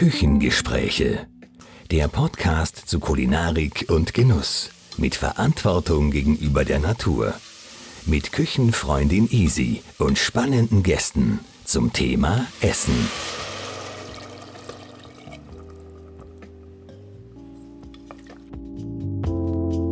[0.00, 1.26] Küchengespräche.
[1.90, 4.70] Der Podcast zu Kulinarik und Genuss.
[4.96, 7.34] Mit Verantwortung gegenüber der Natur.
[8.06, 12.94] Mit Küchenfreundin Easy und spannenden Gästen zum Thema Essen.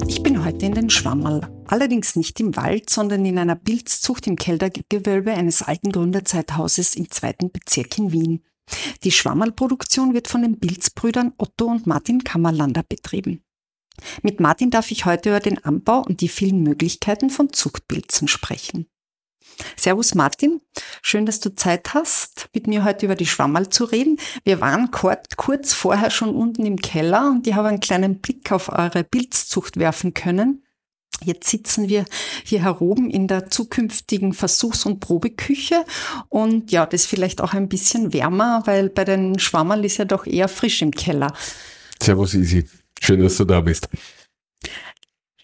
[0.06, 1.42] Ich bin heute in den Schwammerl.
[1.66, 7.50] Allerdings nicht im Wald, sondern in einer Pilzzucht im Keldergewölbe eines alten Gründerzeithauses im zweiten
[7.50, 8.42] Bezirk in Wien.
[9.04, 13.42] Die Schwammerlproduktion wird von den Pilzbrüdern Otto und Martin Kammerlander betrieben.
[14.22, 18.86] Mit Martin darf ich heute über den Anbau und die vielen Möglichkeiten von Zuchtpilzen sprechen.
[19.76, 20.60] Servus Martin,
[21.02, 24.18] schön, dass du Zeit hast, mit mir heute über die Schwammerl zu reden.
[24.44, 28.68] Wir waren kurz vorher schon unten im Keller und ich habe einen kleinen Blick auf
[28.68, 30.64] eure Pilzzucht werfen können.
[31.24, 32.04] Jetzt sitzen wir
[32.44, 35.84] hier heroben in der zukünftigen Versuchs- und Probeküche
[36.28, 40.04] und ja, das ist vielleicht auch ein bisschen wärmer, weil bei den Schwammerl ist ja
[40.04, 41.32] doch eher frisch im Keller.
[42.00, 42.66] Servus Isi,
[43.00, 43.88] schön, dass du da bist.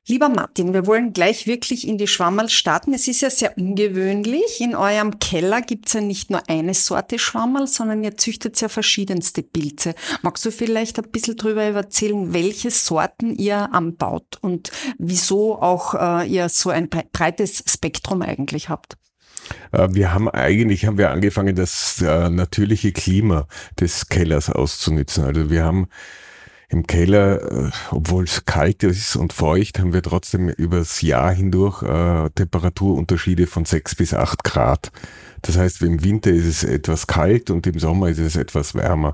[0.06, 2.92] Lieber Martin, wir wollen gleich wirklich in die Schwammerl starten.
[2.92, 4.60] Es ist ja sehr ungewöhnlich.
[4.60, 9.42] In eurem Keller gibt's ja nicht nur eine Sorte Schwammerl, sondern ihr züchtet ja verschiedenste
[9.42, 9.94] Pilze.
[10.20, 16.28] Magst du vielleicht ein bisschen drüber erzählen, welche Sorten ihr anbaut und wieso auch äh,
[16.28, 18.98] ihr so ein breites Spektrum eigentlich habt?
[19.72, 23.46] Äh, wir haben eigentlich haben wir angefangen, das äh, natürliche Klima
[23.80, 25.24] des Kellers auszunützen.
[25.24, 25.88] Also wir haben
[26.74, 31.82] im Keller, äh, obwohl es kalt ist und feucht, haben wir trotzdem übers Jahr hindurch
[31.82, 34.90] äh, Temperaturunterschiede von sechs bis acht Grad.
[35.42, 39.12] Das heißt, im Winter ist es etwas kalt und im Sommer ist es etwas wärmer.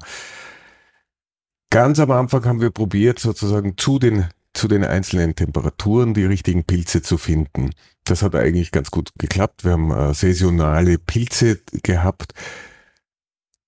[1.71, 6.65] Ganz am Anfang haben wir probiert, sozusagen zu den, zu den einzelnen Temperaturen die richtigen
[6.65, 7.71] Pilze zu finden.
[8.05, 9.65] Das hat eigentlich ganz gut geklappt.
[9.65, 12.33] Wir haben äh, saisonale Pilze gehabt.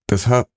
[0.06, 0.48] Das hat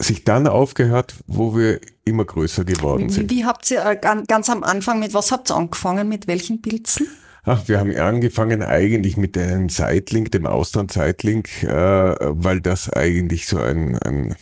[0.00, 3.30] sich dann aufgehört, wo wir immer größer geworden sind.
[3.30, 7.06] Wie, habt ihr äh, ganz am Anfang, mit was habt ihr angefangen, mit welchen Pilzen?
[7.44, 13.58] Ach, wir haben angefangen eigentlich mit einem Seitling, dem Austern-Seitling, äh, weil das eigentlich so
[13.58, 14.36] ein, ein,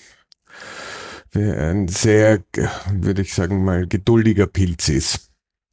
[1.35, 2.41] ein sehr,
[2.93, 5.28] würde ich sagen mal, geduldiger Pilz ist,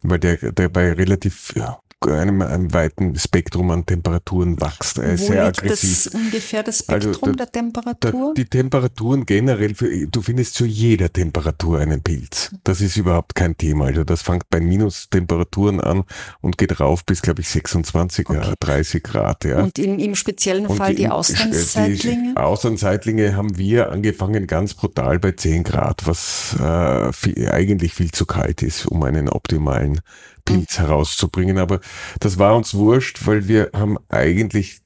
[0.10, 1.80] weil der, der bei relativ ja,
[2.12, 4.98] einem, einem weiten Spektrum an Temperaturen wächst.
[4.98, 6.12] Er ist sehr aggressiv.
[6.12, 8.34] Das ungefähr das also Spektrum also der, der Temperatur?
[8.36, 12.52] Der, die Temperaturen generell, du findest zu jeder Temperatur einen Pilz.
[12.64, 13.86] Das ist überhaupt kein Thema.
[13.86, 16.04] Also das fängt bei Minustemperaturen an
[16.42, 18.54] und geht rauf bis, glaube ich, 26, okay.
[18.60, 19.46] 30 Grad.
[19.46, 19.64] Ja.
[19.64, 22.34] Und in, im speziellen und Fall die, die Auslandsseitlinge?
[22.34, 28.12] Die Auslandsseitlinge haben wir angefangen ganz brutal bei 10 Grad, was äh, viel, eigentlich viel
[28.12, 29.95] zu kalt ist, um einen optimalen
[30.44, 31.58] Pilz herauszubringen.
[31.58, 31.80] Aber
[32.20, 34.82] das war uns wurscht, weil wir haben eigentlich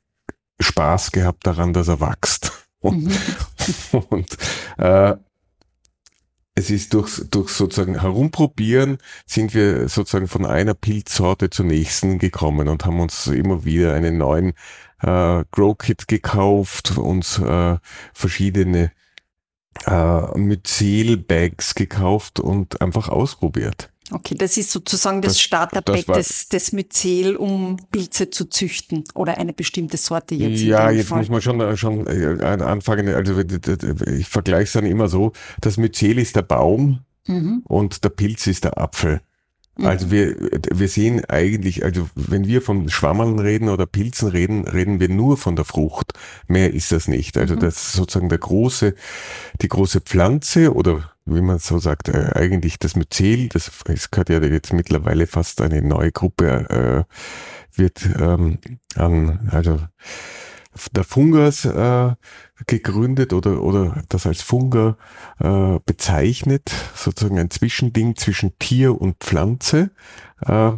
[0.59, 2.51] Spaß gehabt daran, dass er wächst.
[2.81, 3.99] Und, mhm.
[4.09, 4.37] und
[4.77, 5.13] äh,
[6.55, 12.69] es ist durch, durch sozusagen Herumprobieren sind wir sozusagen von einer Pilzsorte zur nächsten gekommen
[12.69, 14.53] und haben uns immer wieder einen neuen
[15.01, 17.77] äh, Grow Kit gekauft, uns äh,
[18.13, 18.91] verschiedene
[19.85, 23.91] äh, Myzel-Bags gekauft und einfach ausprobiert.
[24.11, 29.37] Okay, das ist sozusagen das, das Starterpack des, des Myzel, um Pilze zu züchten oder
[29.37, 30.61] eine bestimmte Sorte jetzt.
[30.61, 31.19] Ja, jetzt Fall.
[31.19, 36.17] muss man schon, schon äh, anfangen, also ich vergleiche es dann immer so, das Myzel
[36.17, 37.61] ist der Baum mhm.
[37.65, 39.21] und der Pilz ist der Apfel.
[39.79, 39.85] Mhm.
[39.85, 40.35] Also wir,
[40.71, 45.37] wir sehen eigentlich, also wenn wir von Schwammeln reden oder Pilzen reden, reden wir nur
[45.37, 46.13] von der Frucht.
[46.47, 47.37] Mehr ist das nicht.
[47.37, 47.59] Also mhm.
[47.59, 48.95] das ist sozusagen der große,
[49.61, 54.29] die große Pflanze oder wie man so sagt, äh, eigentlich das Myzel, das, es gehört
[54.29, 58.59] ja jetzt mittlerweile fast eine neue Gruppe, äh, wird ähm,
[58.95, 59.79] an, also
[60.91, 62.15] der Fungas äh,
[62.67, 64.97] gegründet oder, oder das als Funga
[65.39, 69.91] äh, bezeichnet, sozusagen ein Zwischending zwischen Tier und Pflanze.
[70.41, 70.73] Äh,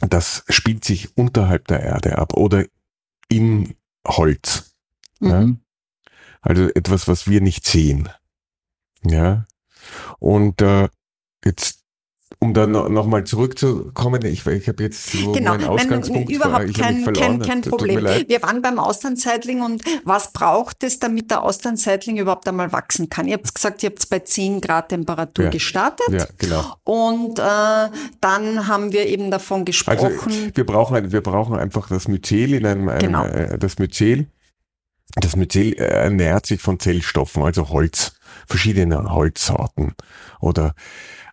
[0.00, 2.64] das spielt sich unterhalb der Erde ab oder
[3.28, 3.74] in
[4.06, 4.74] Holz.
[5.20, 5.30] Mhm.
[5.30, 5.46] Ja?
[6.40, 8.08] Also etwas, was wir nicht sehen.
[9.04, 9.46] Ja.
[10.18, 10.88] Und äh,
[11.44, 11.82] jetzt
[12.38, 17.12] um dann nochmal zurückzukommen, ich, ich habe jetzt so genau, meinen Ausgangspunkt nein, überhaupt kein,
[17.12, 18.04] kein, kein Problem.
[18.04, 23.28] Wir waren beim Austernseitling und was braucht es, damit der Austernseitling überhaupt einmal wachsen kann?
[23.28, 26.08] Ihr habt gesagt, ihr habt bei 10 Grad Temperatur ja, gestartet.
[26.10, 26.74] Ja, genau.
[26.82, 30.06] Und äh, dann haben wir eben davon gesprochen.
[30.06, 33.24] Also wir brauchen, wir brauchen einfach das Myzel in einem, einem genau.
[33.24, 34.26] äh, das Myzel.
[35.14, 38.14] Das Myzel ernährt sich von Zellstoffen, also Holz
[38.46, 39.94] verschiedene Holzsorten
[40.40, 40.74] oder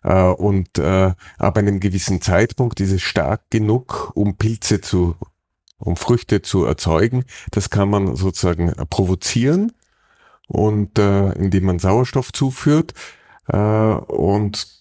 [0.02, 5.16] äh, und äh, ab einem gewissen Zeitpunkt ist es stark genug, um Pilze zu,
[5.78, 7.24] um Früchte zu erzeugen.
[7.50, 9.72] Das kann man sozusagen provozieren
[10.48, 12.94] und äh, indem man Sauerstoff zuführt
[13.48, 14.80] äh, und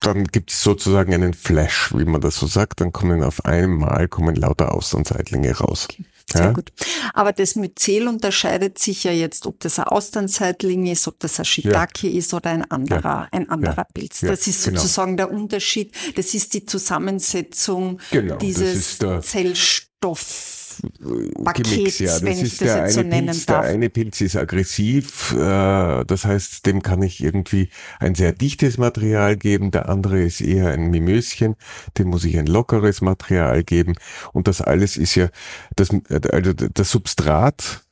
[0.00, 2.80] dann gibt es sozusagen einen Flash, wie man das so sagt.
[2.80, 5.86] Dann kommen auf einmal kommen lauter Austernseitlinge raus.
[5.90, 6.04] Okay.
[6.30, 6.52] Sehr ja?
[6.52, 6.72] gut.
[7.14, 11.44] Aber das Myzel unterscheidet sich ja jetzt, ob das ein Austernseitling ist, ob das ein
[11.44, 12.18] Shiitake ja.
[12.18, 13.28] ist oder ein anderer, ja.
[13.32, 14.20] ein anderer Pilz.
[14.20, 14.80] Das ist genau.
[14.80, 15.28] sozusagen genau.
[15.28, 15.92] der Unterschied.
[16.16, 20.61] Das ist die Zusammensetzung genau, dieses Zellstoffs.
[21.44, 22.20] Pakets, ja.
[22.20, 26.66] Das ist das der, eine so Pilz, der eine Pilz ist aggressiv, äh, das heißt,
[26.66, 27.68] dem kann ich irgendwie
[28.00, 31.56] ein sehr dichtes Material geben, der andere ist eher ein Mimöschen,
[31.98, 33.94] dem muss ich ein lockeres Material geben.
[34.32, 35.28] Und das alles ist ja,
[35.76, 35.90] das,
[36.30, 37.82] also das Substrat,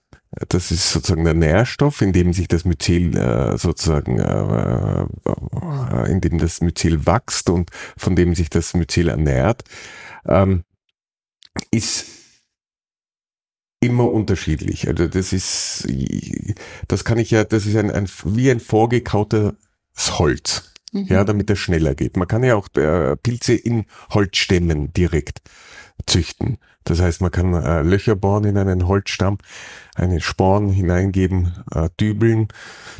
[0.48, 6.20] das ist sozusagen der Nährstoff, in dem sich das Myzel äh, sozusagen, äh, äh, in
[6.20, 9.64] dem das Myzel wächst und von dem sich das Myzel ernährt,
[10.26, 10.62] ähm,
[11.70, 12.06] ist
[13.80, 14.88] immer unterschiedlich.
[14.88, 15.88] Also das ist,
[16.88, 19.54] das kann ich ja, das ist ein, ein wie ein vorgekautes
[20.18, 20.72] Holz.
[20.92, 21.06] Mhm.
[21.06, 22.16] Ja, damit er schneller geht.
[22.16, 25.40] Man kann ja auch äh, Pilze in Holzstämmen direkt
[26.06, 26.58] züchten.
[26.84, 29.38] Das heißt, man kann äh, Löcher bohren in einen Holzstamm,
[29.94, 32.48] einen Sporn hineingeben, äh, dübeln,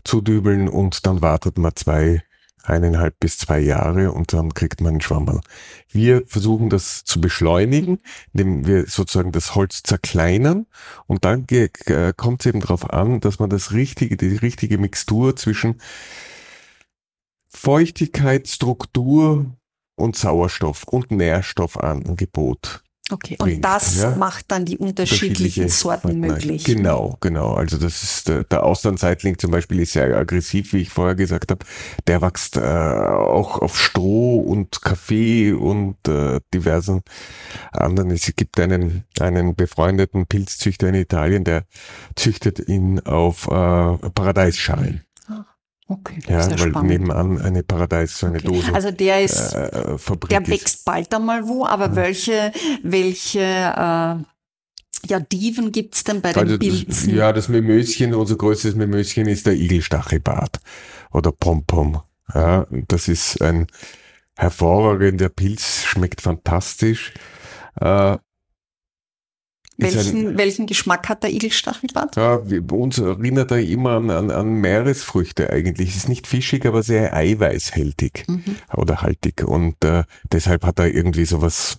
[0.04, 2.22] zudübeln und dann wartet man zwei
[2.62, 5.40] eineinhalb bis zwei Jahre und dann kriegt man einen Schwammerl.
[5.88, 8.00] Wir versuchen das zu beschleunigen,
[8.32, 10.66] indem wir sozusagen das Holz zerkleinern
[11.06, 11.46] und dann
[12.16, 15.80] kommt es eben darauf an, dass man das richtige, die richtige Mixtur zwischen
[17.48, 19.46] Feuchtigkeit, Struktur
[19.96, 23.56] und Sauerstoff und Nährstoffangebot Okay, bringt.
[23.56, 24.14] und das ja?
[24.16, 26.64] macht dann die unterschiedlichen Sorten möglich.
[26.64, 27.54] Genau, genau.
[27.54, 31.50] Also das ist der, der Austernseitling zum Beispiel ist sehr aggressiv, wie ich vorher gesagt
[31.50, 31.64] habe.
[32.06, 37.02] Der wächst äh, auch auf Stroh und Kaffee und äh, diversen
[37.72, 38.10] anderen.
[38.10, 41.64] Es gibt einen, einen befreundeten Pilzzüchter in Italien, der
[42.14, 45.04] züchtet ihn auf äh, Paradeisschalen.
[45.90, 46.88] Okay, ja, weil spannend.
[46.88, 48.46] nebenan eine Paradies, so eine okay.
[48.46, 48.72] Dose.
[48.72, 49.96] Also der ist, äh,
[50.30, 51.96] der wächst bald einmal wo, aber mhm.
[51.96, 52.52] welche,
[52.84, 54.14] welche äh,
[55.08, 57.12] ja, Diven gibt's denn bei also den Pilzen?
[57.16, 60.60] ja, das Mimöschen, unser größtes Mimöschen ist der Igelstachelbart
[61.10, 62.00] oder Pompom.
[62.32, 63.66] Ja, das ist ein
[64.36, 67.14] hervorragender Pilz, schmeckt fantastisch.
[67.80, 68.16] Äh,
[69.80, 72.16] welchen, ein, welchen Geschmack hat der Igelstachelbart?
[72.16, 75.90] Ja, bei uns erinnert er immer an, an, an Meeresfrüchte eigentlich.
[75.90, 78.56] Es ist nicht fischig, aber sehr eiweißhältig mhm.
[78.74, 79.42] oder haltig.
[79.46, 81.78] Und äh, deshalb hat er irgendwie sowas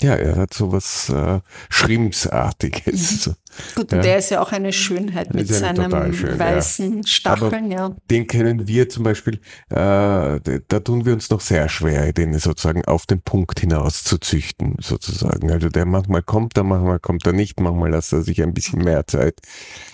[0.00, 3.26] ja, er hat sowas äh, Schrimpsartiges.
[3.26, 3.34] Mhm.
[3.74, 4.00] Gut, ja.
[4.00, 7.06] der ist ja auch eine Schönheit mit seinem schön, weißen ja.
[7.06, 7.96] Stacheln, Aber ja.
[8.10, 12.84] Den kennen wir zum Beispiel, äh, da tun wir uns noch sehr schwer, den sozusagen
[12.86, 15.50] auf den Punkt hinaus zu züchten, sozusagen.
[15.50, 18.82] Also der manchmal kommt er, manchmal kommt er nicht, manchmal lässt er sich ein bisschen
[18.82, 19.40] mehr Zeit.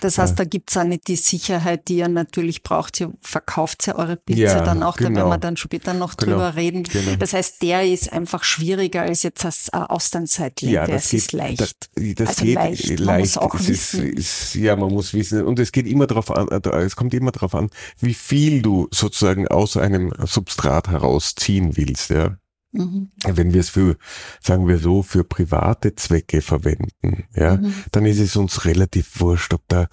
[0.01, 2.99] Das heißt, äh, da gibt's auch nicht die Sicherheit, die ihr natürlich braucht.
[2.99, 5.09] Ihr verkauft ja eure Pizza ja, dann auch, genau.
[5.09, 6.33] da werden wir dann später noch genau.
[6.33, 6.83] drüber reden.
[6.83, 7.15] Genau.
[7.17, 10.71] Das heißt, der ist einfach schwieriger als jetzt das äh, Austernzeitling.
[10.71, 11.61] Ja, das, geht, ist leicht.
[11.61, 12.99] Das, das also geht leicht.
[12.99, 16.69] leicht auch ist, ist, ja, man muss wissen, und es geht immer darauf an, äh,
[16.81, 17.69] es kommt immer darauf an,
[17.99, 22.37] wie viel du sozusagen aus einem Substrat herausziehen willst, ja.
[22.71, 23.09] Mhm.
[23.25, 23.97] Wenn wir es für,
[24.41, 27.73] sagen wir so, für private Zwecke verwenden, ja, mhm.
[27.91, 29.87] dann ist es uns relativ wurscht, ob da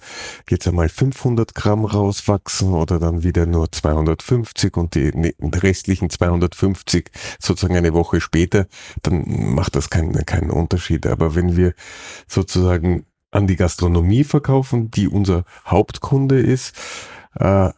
[0.47, 7.77] jetzt einmal 500 Gramm rauswachsen oder dann wieder nur 250 und die restlichen 250 sozusagen
[7.77, 8.67] eine Woche später,
[9.01, 9.23] dann
[9.55, 11.07] macht das keinen, keinen Unterschied.
[11.07, 11.73] Aber wenn wir
[12.27, 16.75] sozusagen an die Gastronomie verkaufen, die unser Hauptkunde ist,
[17.35, 17.69] äh,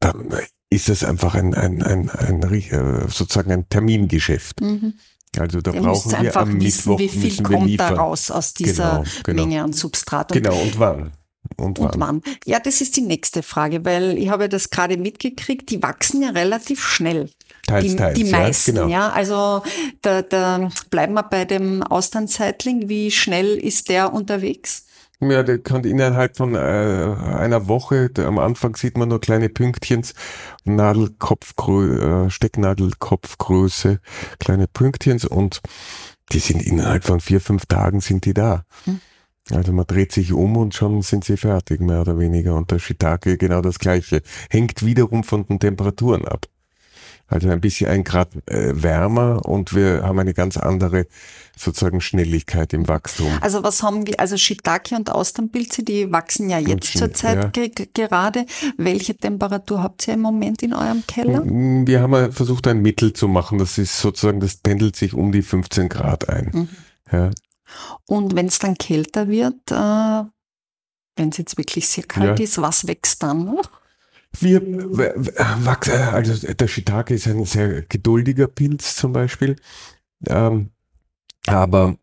[0.00, 0.34] dann
[0.70, 4.60] ist es einfach ein, ein, ein, ein, äh, sozusagen ein Termingeschäft.
[4.60, 4.94] Mhm.
[5.36, 8.54] Also da Ihr brauchen wir einfach am wissen, Mittwoch wie viel kommt da raus aus
[8.54, 9.42] dieser genau, genau.
[9.42, 10.32] Menge an Substrat.
[10.32, 11.12] Und genau, und wann?
[11.56, 11.86] Und wann?
[11.86, 12.22] und wann?
[12.44, 16.30] Ja, das ist die nächste Frage, weil ich habe das gerade mitgekriegt, die wachsen ja
[16.30, 17.30] relativ schnell.
[17.66, 18.92] Teils, die, teils, die meisten, ja, genau.
[18.92, 19.08] ja.
[19.10, 19.62] Also
[20.02, 22.88] da, da bleiben wir bei dem Austernzeitling.
[22.88, 24.86] Wie schnell ist der unterwegs?
[25.20, 29.48] Ja, der kann innerhalb von äh, einer Woche, der, am Anfang sieht man nur kleine
[29.48, 30.14] Pünktchens,
[30.64, 33.98] Nadelkopfgröße, äh, Stecknadelkopfgröße,
[34.38, 35.60] kleine Pünktchens und
[36.30, 38.64] die sind innerhalb von vier, fünf Tagen sind die da.
[38.84, 39.00] Hm.
[39.50, 42.54] Also man dreht sich um und schon sind sie fertig, mehr oder weniger.
[42.54, 44.22] Und der Shiitake genau das gleiche.
[44.50, 46.46] Hängt wiederum von den Temperaturen ab.
[47.28, 51.06] Also ein bisschen ein Grad äh, wärmer und wir haben eine ganz andere
[51.54, 53.30] sozusagen Schnelligkeit im Wachstum.
[53.42, 57.74] Also was haben wir, also Shiitake und Austernpilze, die wachsen ja jetzt zurzeit ja.
[57.92, 58.46] gerade.
[58.78, 61.44] Welche Temperatur habt ihr im Moment in eurem Keller?
[61.44, 65.30] Mm, wir haben versucht ein Mittel zu machen, das ist sozusagen, das pendelt sich um
[65.30, 66.50] die 15 Grad ein.
[66.52, 66.68] Mhm.
[67.12, 67.30] Ja.
[68.06, 70.24] Und wenn es dann kälter wird, äh,
[71.16, 72.44] wenn es jetzt wirklich sehr kalt ja.
[72.44, 73.77] ist, was wächst dann noch?
[74.40, 79.56] Wir wachsen, also der Shiitake ist ein sehr geduldiger Pilz zum Beispiel.
[80.26, 80.70] Ähm,
[81.46, 81.96] aber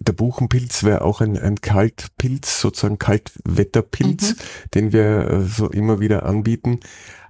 [0.00, 4.36] der Buchenpilz wäre auch ein, ein Kaltpilz, sozusagen Kaltwetterpilz, mhm.
[4.74, 6.80] den wir äh, so immer wieder anbieten.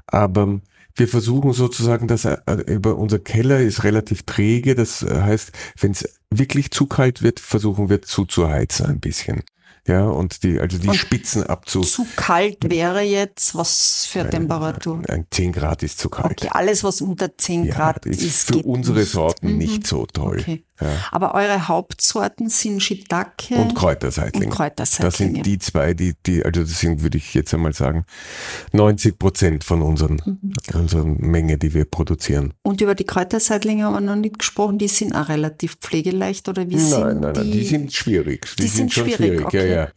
[0.06, 0.60] Aber
[0.96, 2.36] wir versuchen sozusagen, dass äh,
[2.66, 4.74] über unser Keller ist relativ träge.
[4.74, 9.42] Das heißt, wenn es wirklich zu kalt wird, versuchen wir zuzuheizen ein bisschen.
[9.86, 11.82] Ja, und die, also die und Spitzen abzu.
[11.82, 15.02] Zu kalt wäre jetzt, was für eine Temperatur?
[15.08, 16.42] Ein 10 Grad ist zu kalt.
[16.42, 19.12] Okay, alles, was unter 10 ja, Grad ist, ist für unsere nicht.
[19.12, 19.58] Sorten mhm.
[19.58, 20.38] nicht so toll.
[20.40, 20.64] Okay.
[20.80, 20.88] Ja.
[21.12, 24.48] Aber eure Hauptsorten sind Shiitake und Kräuterseitling.
[24.48, 25.06] Und Kräuterseitling.
[25.06, 28.04] Das sind die zwei, die, die, also das sind, würde ich jetzt einmal sagen,
[28.72, 30.52] 90 Prozent von unseren, mhm.
[30.74, 32.54] unserer Menge, die wir produzieren.
[32.62, 36.68] Und über die Kräuterseitlinge haben wir noch nicht gesprochen, die sind auch relativ pflegeleicht oder
[36.68, 38.46] wie nein, sind nein, Nein, nein, die sind schwierig.
[38.56, 39.46] Die, die sind, sind, schon schwierig, schwierig.
[39.46, 39.68] Okay.
[39.68, 39.88] ja, ja.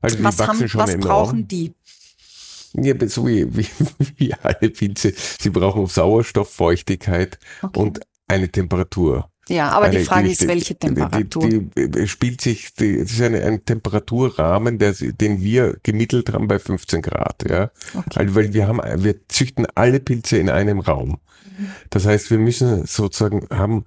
[0.00, 1.48] Also was, haben, was brauchen Raum.
[1.48, 1.72] die?
[2.74, 3.66] Ja, so wie, wie,
[4.16, 5.12] wie alle Pilze.
[5.38, 7.78] Sie brauchen Sauerstoff, Feuchtigkeit okay.
[7.78, 9.30] und eine Temperatur.
[9.48, 11.48] Ja, aber eine, die Frage die, ist, welche Temperatur?
[11.48, 16.48] Die, die spielt sich, die, das ist eine, ein Temperaturrahmen, der, den wir gemittelt haben
[16.48, 17.48] bei 15 Grad.
[17.48, 18.20] Ja, okay.
[18.20, 21.18] also, weil wir haben, wir züchten alle Pilze in einem Raum.
[21.90, 23.84] Das heißt, wir müssen sozusagen haben,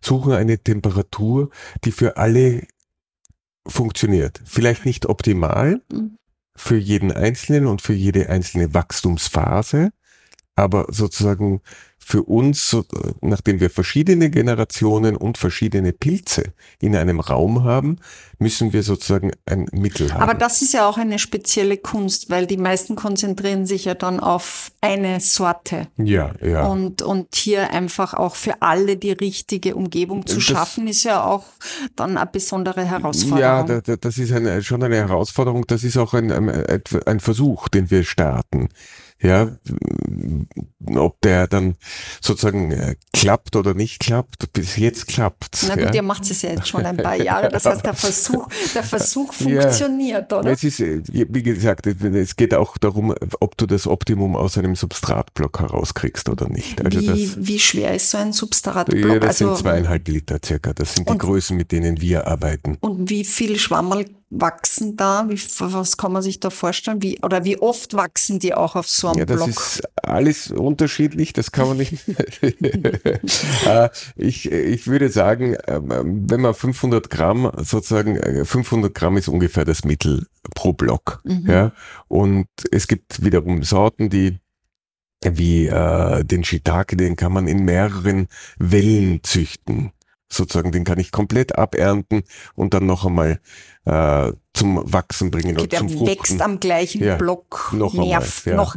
[0.00, 1.50] suchen eine Temperatur,
[1.84, 2.66] die für alle
[3.66, 4.40] funktioniert.
[4.44, 6.18] Vielleicht nicht optimal mhm.
[6.54, 9.90] für jeden Einzelnen und für jede einzelne Wachstumsphase,
[10.54, 11.62] aber sozusagen
[12.06, 12.76] für uns,
[13.20, 17.98] nachdem wir verschiedene Generationen und verschiedene Pilze in einem Raum haben,
[18.38, 20.22] müssen wir sozusagen ein Mittel haben.
[20.22, 24.20] Aber das ist ja auch eine spezielle Kunst, weil die meisten konzentrieren sich ja dann
[24.20, 25.88] auf eine Sorte.
[25.96, 26.66] Ja, ja.
[26.66, 31.24] Und, und hier einfach auch für alle die richtige Umgebung zu das, schaffen, ist ja
[31.24, 31.44] auch
[31.96, 33.40] dann eine besondere Herausforderung.
[33.40, 35.64] Ja, da, das ist eine, schon eine Herausforderung.
[35.66, 38.68] Das ist auch ein, ein, ein Versuch, den wir starten
[39.20, 39.56] ja,
[40.96, 41.76] ob der dann
[42.20, 45.64] sozusagen äh, klappt oder nicht klappt, bis jetzt klappt.
[45.68, 45.94] Na gut, ja.
[45.94, 49.32] ihr macht es ja jetzt schon ein paar Jahre, das heißt, der Versuch, der Versuch
[49.32, 50.38] funktioniert, ja.
[50.38, 50.50] oder?
[50.50, 54.76] Es ist, äh, wie gesagt, es geht auch darum, ob du das Optimum aus einem
[54.76, 56.84] Substratblock herauskriegst oder nicht.
[56.84, 59.12] Also wie, das, wie schwer ist so ein Substratblock?
[59.12, 62.76] Ja, das also, sind zweieinhalb Liter circa, das sind die Größen, mit denen wir arbeiten.
[62.80, 64.04] Und wie viel Schwammerl
[64.40, 65.26] wachsen da?
[65.28, 67.02] Wie, was kann man sich da vorstellen?
[67.02, 69.48] Wie, oder wie oft wachsen die auch auf so einem ja, das Block?
[69.48, 71.94] ist alles unterschiedlich, das kann man nicht.
[73.66, 79.28] Äh, ich, ich würde sagen, ähm, wenn man 500 Gramm, sozusagen 500 äh, Gramm ist
[79.28, 81.20] ungefähr das Mittel pro Block.
[81.24, 81.46] Mhm.
[81.48, 81.72] Ja?
[82.08, 84.38] Und es gibt wiederum Sorten, die
[85.22, 89.92] wie äh, den Shiitake, den kann man in mehreren Wellen züchten
[90.34, 92.22] sozusagen, den kann ich komplett abernten
[92.54, 93.40] und dann noch einmal
[93.84, 96.06] äh, zum Wachsen bringen okay, oder zum Fruchten.
[96.06, 98.56] Der wächst am gleichen ja, Block noch nerv, einmal, ja.
[98.56, 98.76] noch,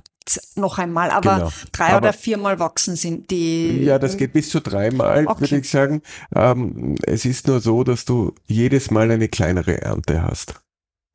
[0.56, 1.52] noch einmal, aber genau.
[1.72, 3.84] drei aber, oder viermal wachsen sind die.
[3.84, 5.42] Ja, das geht bis zu dreimal, okay.
[5.42, 6.02] würde ich sagen.
[6.36, 10.56] Ähm, es ist nur so, dass du jedes Mal eine kleinere Ernte hast.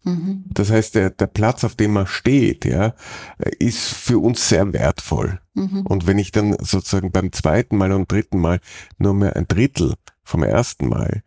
[0.05, 0.45] Mhm.
[0.53, 2.95] Das heißt, der, der Platz, auf dem man steht, ja,
[3.59, 5.41] ist für uns sehr wertvoll.
[5.55, 5.87] Mhm.
[5.87, 8.61] Und wenn ich dann sozusagen beim zweiten Mal und dritten Mal
[8.99, 11.23] nur mehr ein Drittel vom ersten Mal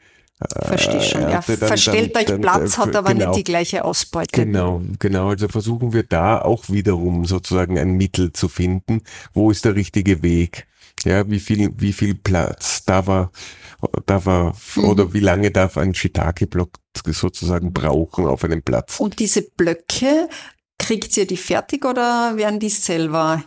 [0.49, 1.21] Verstehe schon.
[1.21, 4.45] Ja, dann, verstellt dann, euch dann, Platz, hat aber genau, nicht die gleiche Ausbeute.
[4.45, 5.29] Genau, genau.
[5.29, 9.01] Also versuchen wir da auch wiederum sozusagen ein Mittel zu finden.
[9.33, 10.67] Wo ist der richtige Weg?
[11.05, 13.31] Ja, wie viel, wie viel Platz darf er,
[14.05, 14.83] darf er, mhm.
[14.83, 16.71] oder wie lange darf ein Shiitake-Block
[17.05, 18.99] sozusagen brauchen auf einem Platz?
[18.99, 20.27] Und diese Blöcke,
[20.77, 23.43] kriegt ihr die fertig oder werden die selber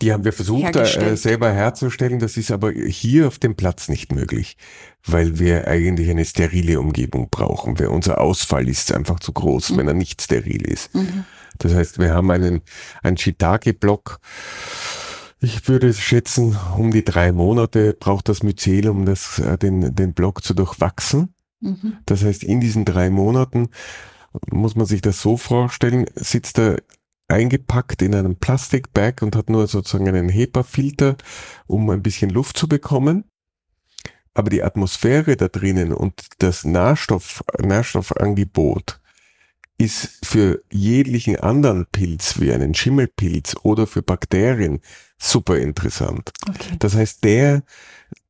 [0.00, 2.18] die haben wir versucht äh, selber herzustellen.
[2.18, 4.56] Das ist aber hier auf dem Platz nicht möglich,
[5.04, 7.78] weil wir eigentlich eine sterile Umgebung brauchen.
[7.78, 9.76] Weil unser Ausfall ist einfach zu groß, mhm.
[9.78, 10.94] wenn er nicht steril ist.
[10.94, 11.24] Mhm.
[11.58, 12.60] Das heißt, wir haben einen,
[13.02, 14.20] einen Shiitake-Block.
[15.40, 20.44] Ich würde schätzen, um die drei Monate braucht das Mycelium das, äh, den, den Block
[20.44, 21.34] zu durchwachsen.
[21.60, 21.98] Mhm.
[22.04, 23.68] Das heißt, in diesen drei Monaten
[24.50, 26.76] muss man sich das so vorstellen, sitzt er
[27.28, 31.16] eingepackt in einem Plastikbag und hat nur sozusagen einen HEPA-Filter,
[31.66, 33.24] um ein bisschen Luft zu bekommen.
[34.34, 39.00] Aber die Atmosphäre da drinnen und das Nährstoff, Nährstoffangebot
[39.78, 44.80] ist für jeglichen anderen Pilz wie einen Schimmelpilz oder für Bakterien
[45.18, 46.32] super interessant.
[46.48, 46.76] Okay.
[46.78, 47.62] Das heißt, der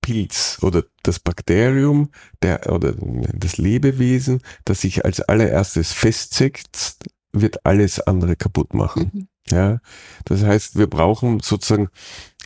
[0.00, 2.10] Pilz oder das Bakterium
[2.42, 2.94] der, oder
[3.32, 7.06] das Lebewesen, das sich als allererstes festsetzt
[7.40, 9.10] wird alles andere kaputt machen.
[9.12, 9.28] Mhm.
[9.50, 9.78] Ja,
[10.24, 11.88] das heißt, wir brauchen sozusagen,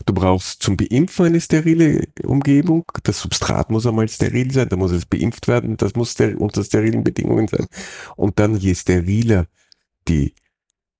[0.04, 2.84] du brauchst zum Beimpfen eine sterile Umgebung.
[3.04, 7.02] Das Substrat muss einmal steril sein, da muss es beimpft werden, das muss unter sterilen
[7.02, 7.66] Bedingungen sein.
[8.16, 9.46] Und dann je steriler
[10.08, 10.34] die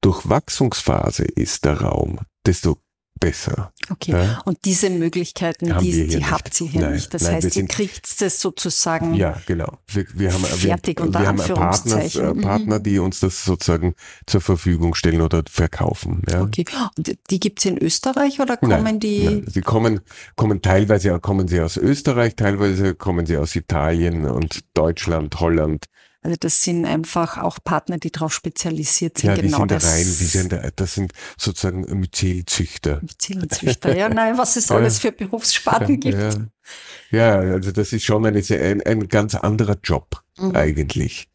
[0.01, 2.79] Durchwachsungsphase ist der Raum, desto
[3.21, 3.73] besser.
[3.91, 4.41] Okay, ja?
[4.47, 7.13] und diese Möglichkeiten, Haben die, wir hier die habt ihr hier Nein, nicht.
[7.13, 9.79] Das nein, heißt, ihr kriegt das sozusagen Ja, genau.
[9.87, 12.25] Wir, wir haben, Fertig, wir, unter wir haben Partner, Anführungszeichen.
[12.25, 12.41] äh, Mhm.
[12.41, 13.95] Partner, die uns das sozusagen
[14.27, 16.23] zur Verfügung stellen oder verkaufen.
[16.31, 16.43] Ja.
[16.43, 16.65] Okay.
[16.97, 19.25] Und die gibt's in Österreich oder kommen Nein, die?
[19.25, 19.45] nein.
[19.47, 20.01] Sie kommen,
[20.37, 25.87] kommen teilweise kommen sie aus Österreich, teilweise kommen sie aus Italien und Deutschland, Holland.
[26.23, 29.29] Also das sind einfach auch Partner, die darauf spezialisiert sind.
[29.29, 29.87] Ja, die genau sind da das.
[29.87, 33.01] rein, die sind da, das sind sozusagen Myzelzüchter.
[33.19, 33.97] Zielenzüchter.
[33.97, 36.19] Ja, nein, was es alles für Berufssparten gibt.
[37.11, 40.57] Ja, ja, also das ist schon eine, ein, ein ganz anderer Job Mhm.
[40.57, 41.29] eigentlich.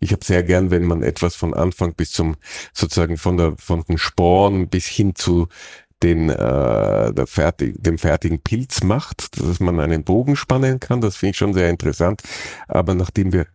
[0.00, 2.36] Ich habe sehr gern, wenn man etwas von Anfang bis zum
[2.72, 5.48] sozusagen von der von den Sporen bis hin zu
[6.02, 11.00] den äh, der fertig, dem fertigen Pilz macht, dass man einen Bogen spannen kann.
[11.00, 12.22] Das finde ich schon sehr interessant.
[12.66, 13.46] Aber nachdem wir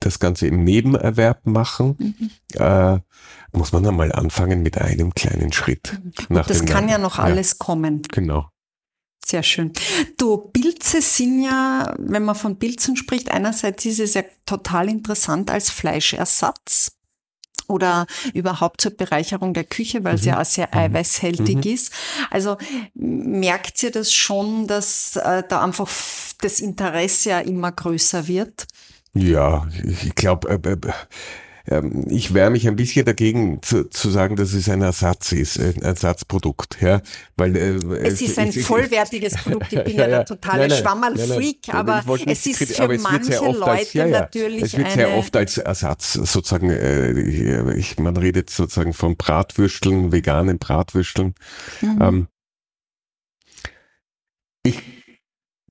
[0.00, 2.30] das Ganze im Nebenerwerb machen, Mhm.
[2.60, 2.98] äh,
[3.52, 5.98] muss man einmal anfangen mit einem kleinen Schritt.
[6.28, 8.02] nach Das kann ja noch alles kommen.
[8.10, 8.48] Genau.
[9.24, 9.72] Sehr schön.
[10.18, 15.48] Du, Pilze sind ja, wenn man von Pilzen spricht, einerseits ist es ja total interessant
[15.50, 16.96] als Fleischersatz
[17.68, 20.28] oder überhaupt zur Bereicherung der Küche, weil es Mhm.
[20.28, 21.62] ja auch sehr eiweißhaltig Mhm.
[21.72, 21.92] ist.
[22.30, 22.56] Also
[22.94, 25.88] merkt ihr das schon, dass äh, da einfach
[26.40, 28.66] das Interesse ja immer größer wird?
[29.14, 30.76] Ja, ich glaube, äh, äh,
[31.68, 35.60] ähm, ich wehre mich ein bisschen dagegen zu, zu sagen, dass es ein Ersatz ist,
[35.60, 37.02] ein Ersatzprodukt, ja,
[37.36, 39.72] weil äh, Es ist ein ich- vollwertiges Produkt.
[39.72, 40.16] Ich bin ja, Ja, ja.
[40.16, 44.20] der totale Schwammerl-Freak, aber es ist für es manche oft als- Leute ja, ja.
[44.22, 47.12] natürlich Es wird sehr oft als Ersatz sozusagen, äh,
[47.76, 51.34] ich, man redet sozusagen von Bratwürsteln, veganen Bratwürsteln.
[51.80, 51.98] Mhm.
[52.02, 52.26] Ähm,
[54.64, 54.80] ich,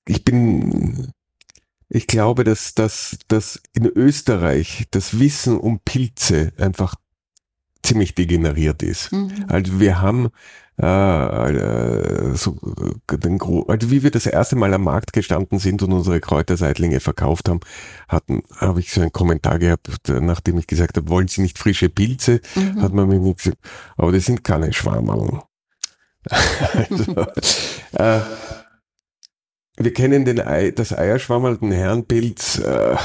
[0.06, 1.12] ich bin,
[1.94, 6.94] ich glaube, dass, dass, dass in Österreich das Wissen um Pilze einfach
[7.82, 9.12] ziemlich degeneriert ist.
[9.12, 9.44] Mhm.
[9.48, 10.30] Also wir haben
[10.80, 12.56] äh, äh, so
[13.10, 16.20] äh, den Gro also wie wir das erste Mal am Markt gestanden sind und unsere
[16.20, 17.60] Kräuterseitlinge verkauft haben,
[18.08, 21.90] hatten habe ich so einen Kommentar gehabt, nachdem ich gesagt habe, wollen Sie nicht frische
[21.90, 22.40] Pilze?
[22.54, 22.80] Mhm.
[22.80, 23.58] Hat man mir nicht gesagt,
[23.98, 25.42] aber das sind keine Schwammerl.
[26.72, 27.26] also,
[27.92, 28.20] äh,
[29.84, 32.96] wir kennen den Ei, das Eierschwammerl, den Herrenpilz, äh,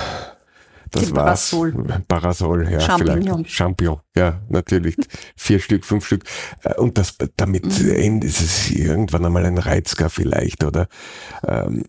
[0.92, 1.50] das Den war's.
[1.52, 1.74] Parasol.
[2.08, 3.22] Parasol, ja, Champignon.
[3.44, 3.52] vielleicht.
[3.52, 4.96] Champignon, ja, natürlich.
[5.36, 6.24] Vier Stück, fünf Stück.
[6.64, 7.92] Äh, Und das, damit Mhm.
[7.92, 10.88] endet es irgendwann einmal ein Reizker vielleicht, oder?
[11.46, 11.84] Ähm,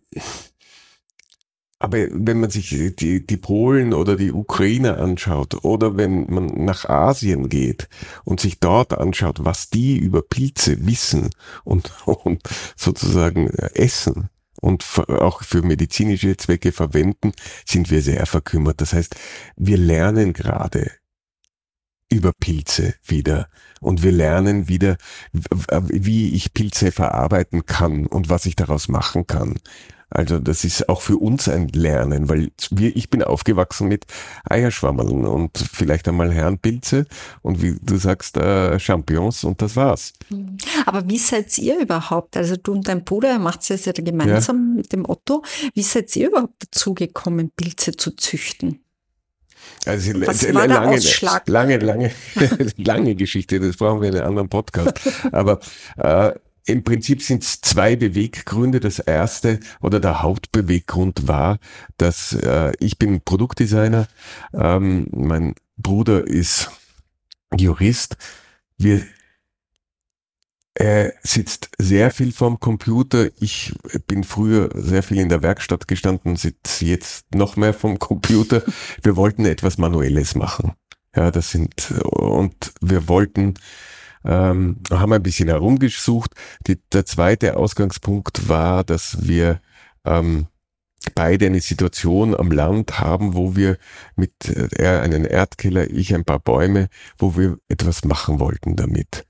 [1.81, 6.87] aber wenn man sich die, die Polen oder die Ukrainer anschaut oder wenn man nach
[6.87, 7.88] Asien geht
[8.24, 11.31] und sich dort anschaut, was die über Pilze wissen
[11.62, 12.42] und, und
[12.77, 14.29] sozusagen essen
[14.61, 17.33] und auch für medizinische Zwecke verwenden,
[17.66, 18.81] sind wir sehr verkümmert.
[18.81, 19.14] Das heißt,
[19.57, 20.90] wir lernen gerade
[22.11, 23.49] über Pilze wieder
[23.81, 24.97] und wir lernen wieder,
[25.33, 29.57] wie ich Pilze verarbeiten kann und was ich daraus machen kann.
[30.11, 34.07] Also das ist auch für uns ein Lernen, weil wir, ich bin aufgewachsen mit
[34.49, 37.07] Eierschwammeln und vielleicht einmal Herrenpilze
[37.42, 40.14] und wie du sagst, äh, Champignons und das war's.
[40.87, 42.37] Aber wie seid ihr überhaupt?
[42.37, 45.42] Also du und dein Bruder, ihr macht es ja gemeinsam mit dem Otto.
[45.75, 48.81] Wie seid ihr überhaupt dazu gekommen, Pilze zu züchten?
[49.85, 51.49] Also Was eine war der lange, Ausschlag?
[51.49, 52.11] lange, lange,
[52.77, 54.99] lange Geschichte, das brauchen wir in einem anderen Podcast.
[55.33, 55.61] Aber
[55.97, 56.33] äh,
[56.68, 58.81] im Prinzip sind es zwei Beweggründe.
[58.81, 61.59] Das erste oder der Hauptbeweggrund war,
[61.96, 64.07] dass äh, ich bin Produktdesigner,
[64.52, 66.70] ähm, mein Bruder ist
[67.57, 68.16] Jurist.
[68.76, 69.02] Wir
[70.81, 73.31] er sitzt sehr viel vorm Computer.
[73.40, 73.74] Ich
[74.07, 78.62] bin früher sehr viel in der Werkstatt gestanden, sitze jetzt noch mehr vom Computer.
[79.02, 80.74] Wir wollten etwas Manuelles machen.
[81.16, 83.54] Ja, das sind, und wir wollten,
[84.24, 86.35] ähm, haben ein bisschen herumgesucht.
[86.66, 89.61] Die, der zweite Ausgangspunkt war, dass wir
[90.04, 90.46] ähm,
[91.14, 93.78] beide eine Situation am Land haben, wo wir
[94.16, 99.24] mit äh, er einen Erdkeller, ich ein paar Bäume, wo wir etwas machen wollten damit.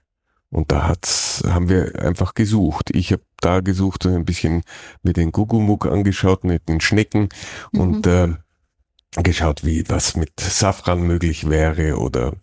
[0.50, 2.90] Und da hat's, haben wir einfach gesucht.
[2.94, 4.62] Ich habe da gesucht und ein bisschen
[5.02, 7.28] mit den Gugumuk angeschaut, mit den Schnecken
[7.72, 8.28] und äh,
[9.16, 12.34] geschaut, wie was mit Safran möglich wäre oder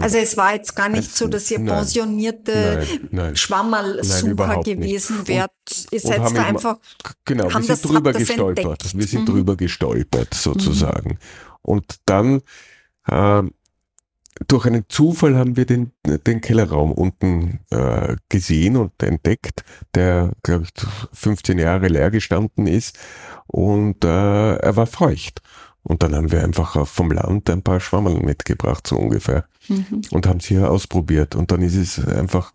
[0.00, 1.76] Also es war jetzt gar nicht so, dass ihr Nein.
[1.76, 2.84] pensionierte
[3.34, 4.64] Schwammerl-Sucher nicht.
[4.64, 5.50] gewesen Und- wärt.
[5.90, 6.78] Ihr seid da einfach
[7.24, 8.64] Genau, wir das- sind drüber das gestolpert.
[8.64, 8.98] entdeckt.
[8.98, 9.26] Wir sind Mhm.
[9.26, 11.18] drüber gestolpert, sozusagen.
[11.62, 12.42] Und dann
[13.10, 13.42] äh,
[14.46, 20.64] durch einen Zufall haben wir den, den Kellerraum unten äh, gesehen und entdeckt, der, glaube
[20.64, 20.70] ich,
[21.12, 22.98] 15 Jahre leer gestanden ist
[23.46, 25.40] und äh, er war feucht.
[25.82, 29.46] Und dann haben wir einfach vom Land ein paar Schwammeln mitgebracht, so ungefähr.
[29.68, 30.02] Mhm.
[30.10, 31.34] Und haben sie hier ausprobiert.
[31.34, 32.52] Und dann ist es einfach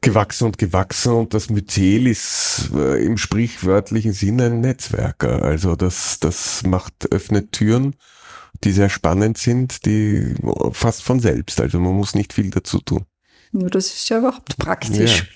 [0.00, 5.42] gewachsen und gewachsen und das Myzel ist äh, im sprichwörtlichen Sinne ein Netzwerker.
[5.42, 7.96] Also das, das macht, öffnet Türen,
[8.64, 10.34] die sehr spannend sind, die
[10.72, 11.60] fast von selbst.
[11.60, 13.04] Also man muss nicht viel dazu tun.
[13.52, 15.20] Das ist ja überhaupt praktisch.
[15.20, 15.26] Ja.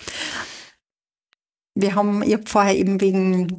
[1.75, 3.57] Wir haben, ich habe vorher eben wegen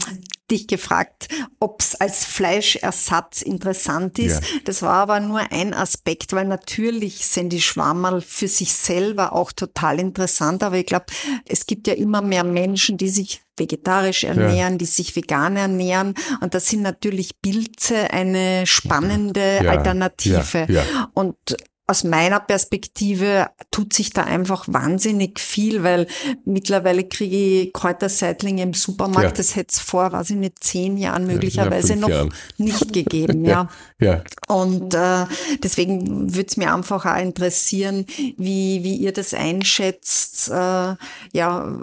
[0.51, 1.27] dich gefragt,
[1.60, 4.41] ob es als Fleischersatz interessant ist.
[4.41, 4.60] Ja.
[4.65, 9.51] Das war aber nur ein Aspekt, weil natürlich sind die Schwammerl für sich selber auch
[9.51, 10.63] total interessant.
[10.63, 11.06] Aber ich glaube,
[11.45, 14.77] es gibt ja immer mehr Menschen, die sich vegetarisch ernähren, ja.
[14.77, 16.15] die sich vegan ernähren.
[16.41, 19.71] Und da sind natürlich Pilze eine spannende ja.
[19.71, 20.67] Alternative.
[21.13, 21.38] Und
[21.86, 26.08] aus meiner Perspektive tut sich da einfach wahnsinnig viel, weil
[26.46, 29.24] mittlerweile kriege ich Kräuterseitlinge im Supermarkt.
[29.24, 29.32] Ja.
[29.32, 32.34] Das hätte es vor, weiß ich nicht, zehn Jahren möglicherweise ja, noch Jahren.
[32.58, 33.43] nicht gegeben.
[33.46, 33.67] ja.
[34.00, 34.24] ja.
[34.48, 35.26] Und äh,
[35.62, 38.06] deswegen würde es mir einfach auch interessieren,
[38.38, 40.96] wie, wie ihr das einschätzt, äh,
[41.34, 41.80] ja,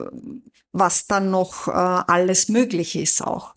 [0.73, 3.55] was dann noch äh, alles möglich ist auch.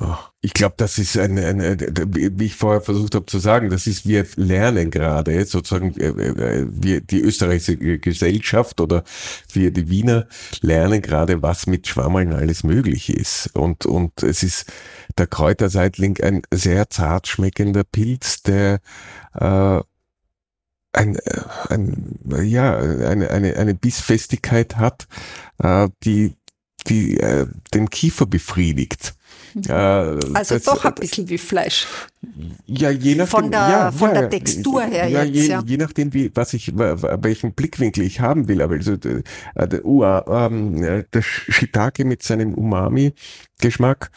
[0.00, 3.88] Oh, ich glaube, das ist eine, eine, wie ich vorher versucht habe zu sagen, das
[3.88, 9.02] ist, wir lernen gerade sozusagen, äh, äh, wir, die österreichische Gesellschaft oder
[9.52, 10.28] wir, die Wiener,
[10.60, 13.50] lernen gerade, was mit Schwammeln alles möglich ist.
[13.56, 14.66] Und, und es ist
[15.18, 18.78] der Kräuterseitling ein sehr zart schmeckender Pilz, der
[19.34, 19.80] äh,
[20.92, 25.08] ein, äh, ein, ja, eine, eine, eine Bissfestigkeit hat,
[25.58, 26.36] äh, die,
[26.86, 29.16] die äh, den Kiefer befriedigt.
[29.68, 29.72] Äh,
[30.34, 31.86] also doch ein bisschen wie Fleisch.
[32.66, 33.26] Ja, je nachdem.
[33.26, 35.62] Von der, ja, von ja, der Textur her ja, jetzt, je, ja.
[35.64, 38.60] Je nachdem, wie, was ich, welchen Blickwinkel ich haben will.
[38.60, 39.22] Aber also, der,
[39.54, 44.10] der, ähm, der Shiitake mit seinem Umami-Geschmack,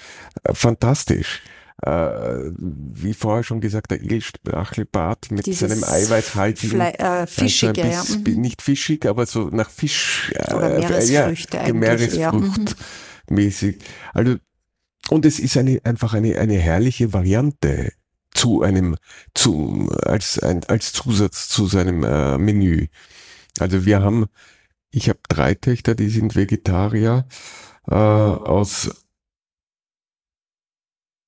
[0.43, 1.41] äh, fantastisch.
[1.81, 8.17] Äh, wie vorher schon gesagt, der Edelstachelbart mit Dieses seinem eiweißhaltigen, Fle äh, fischige, also
[8.17, 8.35] bis, ja.
[8.35, 8.41] Mhm.
[8.41, 12.75] nicht fischig, aber so nach Fisch, Oder Meeresfrüchte äh, ja, Meeresfrucht
[13.29, 13.35] mhm.
[13.35, 13.77] mäßig.
[14.13, 14.35] Also
[15.09, 17.91] und es ist eine, einfach eine, eine herrliche Variante
[18.31, 18.95] zu einem,
[19.33, 22.87] zu, als, ein, als Zusatz zu seinem äh, Menü.
[23.59, 24.27] Also wir haben,
[24.91, 27.27] ich habe drei Töchter, die sind Vegetarier,
[27.87, 28.89] äh, aus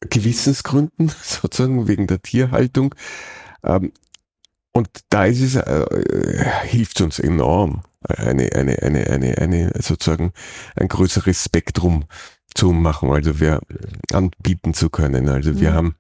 [0.02, 2.94] Gewissensgründen, sozusagen wegen der Tierhaltung.
[3.64, 3.94] Ähm,
[4.74, 10.32] und da ist es, äh, hilft uns enorm, eine, eine, eine, eine, eine, sozusagen
[10.76, 12.06] ein größeres Spektrum
[12.54, 13.62] zu machen, also wir
[14.12, 15.30] anbieten zu können.
[15.30, 15.76] Also wir mhm.
[15.76, 15.96] haben,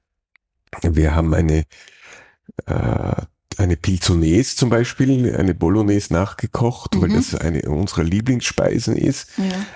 [0.81, 1.65] wir haben eine,
[2.65, 3.15] äh,
[3.57, 7.01] eine Pilzones zum Beispiel, eine Bolognese nachgekocht, mhm.
[7.01, 9.29] weil das eine unserer Lieblingsspeisen ist.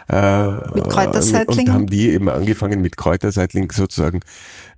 [0.09, 0.57] Ja.
[0.67, 1.67] Äh, mit Kräuterseitling.
[1.67, 4.21] Und haben die eben angefangen mit Kräuterseitling sozusagen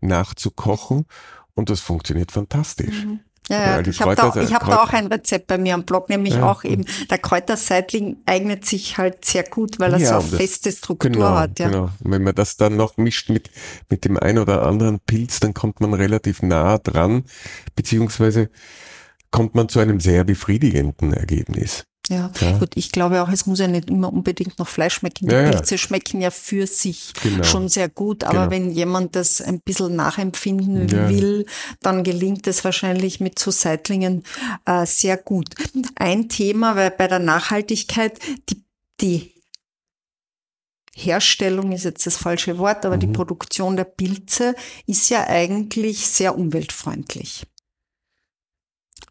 [0.01, 1.05] nachzukochen.
[1.53, 3.05] Und das funktioniert fantastisch.
[3.05, 3.19] Mhm.
[3.49, 6.35] Ja, ich habe da, ich hab da auch ein Rezept bei mir am Blog, nämlich
[6.35, 6.51] ja.
[6.51, 11.11] auch eben, der Kräuterseitling eignet sich halt sehr gut, weil er ja, so feste Struktur
[11.11, 11.57] genau, hat.
[11.59, 11.69] Ja.
[11.69, 13.49] Genau, wenn man das dann noch mischt mit,
[13.89, 17.23] mit dem ein oder anderen Pilz, dann kommt man relativ nah dran,
[17.75, 18.49] beziehungsweise
[19.37, 21.85] kommt man zu einem sehr befriedigenden Ergebnis.
[22.09, 22.31] Ja.
[22.39, 22.57] ja.
[22.57, 25.27] gut, ich glaube auch, es muss ja nicht immer unbedingt noch Fleisch schmecken.
[25.27, 25.77] Die ja, Pilze ja.
[25.77, 27.43] schmecken ja für sich genau.
[27.43, 28.51] schon sehr gut, aber genau.
[28.51, 31.45] wenn jemand das ein bisschen nachempfinden will,
[31.81, 34.23] dann gelingt es wahrscheinlich mit so Seitlingen
[34.65, 35.49] äh, sehr gut.
[35.95, 38.19] Ein Thema, weil bei der Nachhaltigkeit
[38.49, 38.63] die,
[39.01, 39.33] die
[40.95, 43.01] Herstellung ist jetzt das falsche Wort, aber mhm.
[43.01, 44.55] die Produktion der Pilze
[44.87, 47.45] ist ja eigentlich sehr umweltfreundlich.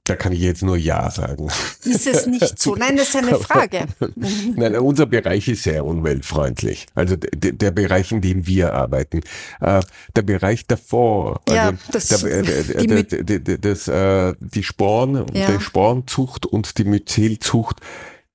[0.07, 1.49] Da kann ich jetzt nur Ja sagen.
[1.85, 2.77] Ist es nicht so?
[2.77, 3.87] Nein, das ist eine Frage.
[4.55, 6.87] Nein, unser Bereich ist sehr umweltfreundlich.
[6.95, 9.23] Also der, der Bereich, in dem wir arbeiten.
[9.61, 9.81] Äh,
[10.14, 15.49] der Bereich davor, ja, also das, der, der, der, das, äh, die Sporen, ja.
[15.49, 17.81] der Sporenzucht und die Myzelzucht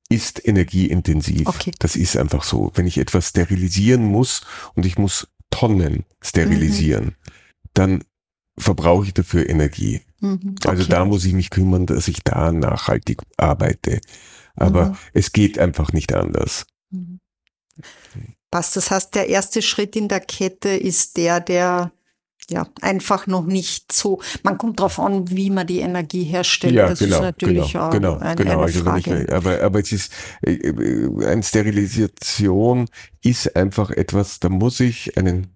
[0.09, 1.47] ist energieintensiv.
[1.47, 1.71] Okay.
[1.79, 2.71] Das ist einfach so.
[2.75, 4.41] Wenn ich etwas sterilisieren muss
[4.75, 7.15] und ich muss Tonnen sterilisieren, mhm.
[7.73, 8.03] dann
[8.57, 10.01] verbrauche ich dafür Energie.
[10.21, 10.69] Mhm, also okay.
[10.69, 13.99] Also da muss ich mich kümmern, dass ich da nachhaltig arbeite.
[14.55, 14.97] Aber mhm.
[15.13, 16.65] es geht einfach nicht anders.
[16.89, 17.19] Mhm.
[18.49, 18.75] Passt.
[18.75, 21.91] Das heißt, der erste Schritt in der Kette ist der, der
[22.49, 24.21] ja einfach noch nicht so.
[24.43, 26.73] Man kommt darauf an, wie man die Energie herstellt.
[26.73, 28.51] Ja, das genau, ist natürlich genau, auch genau, eine, genau.
[28.51, 29.23] Eine also Frage.
[29.23, 32.87] Ich, aber, aber es ist äh, äh, eine Sterilisation
[33.21, 35.55] ist einfach etwas, da muss ich einen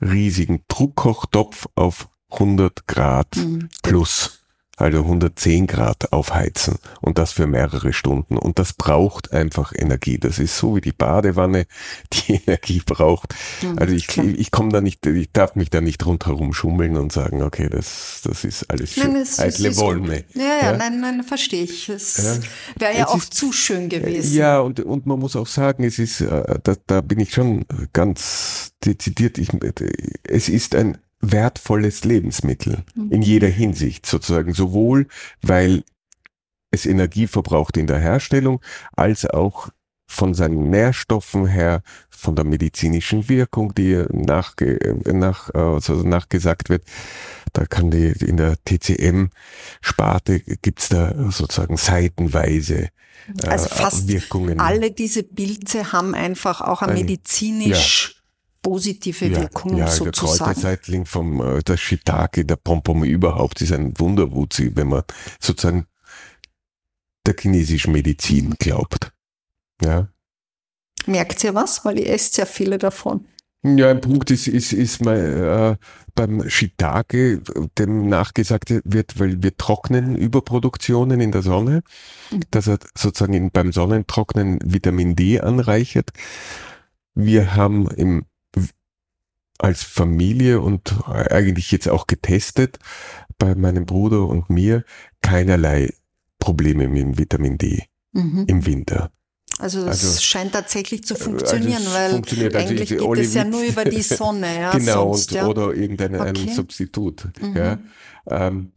[0.00, 3.68] riesigen Druckkochtopf auf 100 Grad mhm.
[3.82, 4.36] plus
[4.76, 8.36] also 110 Grad aufheizen und das für mehrere Stunden.
[8.36, 10.18] Und das braucht einfach Energie.
[10.18, 11.66] Das ist so wie die Badewanne,
[12.12, 13.34] die Energie braucht.
[13.62, 16.96] Mhm, also ich, ich, ich komme da nicht, ich darf mich da nicht rundherum schummeln
[16.96, 19.12] und sagen, okay, das, das ist alles schön.
[19.12, 20.24] Nein, es, Eitle es Wollne.
[20.34, 21.88] Ja, ja, ja, nein, nein, verstehe ich.
[21.88, 22.80] Es ja.
[22.80, 24.36] wäre ja auch ist, zu schön gewesen.
[24.36, 27.64] Ja, und, und man muss auch sagen, es ist, äh, da, da bin ich schon
[27.94, 29.48] ganz dezidiert, ich,
[30.24, 33.10] es ist ein wertvolles Lebensmittel mhm.
[33.10, 35.06] in jeder Hinsicht sozusagen, sowohl
[35.42, 35.84] weil
[36.70, 38.60] es Energie verbraucht in der Herstellung,
[38.92, 39.68] als auch
[40.08, 46.84] von seinen Nährstoffen her, von der medizinischen Wirkung, die nachge nach, also nachgesagt wird.
[47.52, 52.88] Da kann die in der TCM-Sparte gibt's da sozusagen seitenweise
[53.42, 54.60] äh, also fast Wirkungen.
[54.60, 58.15] Alle diese Pilze haben einfach auch ein medizinisch ja
[58.66, 60.38] positive ja, Wirkung ja, sozusagen.
[60.38, 65.04] Der Kräuterseitling vom äh, der Shiitake, der Pompom überhaupt ist ein Wunderwuzi, wenn man
[65.40, 65.86] sozusagen
[67.24, 69.12] der chinesischen Medizin glaubt.
[69.82, 70.08] Ja.
[71.06, 71.84] Merkt ihr was?
[71.84, 73.26] Weil ihr esst sehr viele davon.
[73.62, 77.42] Ja, ein Punkt ist, ist, ist mal, äh, beim Shiitake,
[77.78, 81.82] dem nachgesagt wird, weil wir trocknen Überproduktionen in der Sonne,
[82.32, 82.40] mhm.
[82.50, 86.10] dass er sozusagen in, beim Sonnentrocknen Vitamin D anreichert.
[87.14, 88.24] Wir haben im
[89.58, 92.78] als Familie und eigentlich jetzt auch getestet
[93.38, 94.84] bei meinem Bruder und mir
[95.22, 95.92] keinerlei
[96.38, 98.44] Probleme mit dem Vitamin D mhm.
[98.46, 99.10] im Winter.
[99.58, 102.54] Also es also, scheint tatsächlich zu funktionieren, also weil funktioniert.
[102.54, 104.46] Also eigentlich geht Olive es ja nur über die Sonne.
[104.56, 105.46] Ja, genau, sonst, und, ja.
[105.46, 106.52] oder irgendein okay.
[106.52, 107.28] Substitut.
[107.40, 107.56] Mhm.
[107.56, 107.78] Ja.
[108.28, 108.72] Ähm,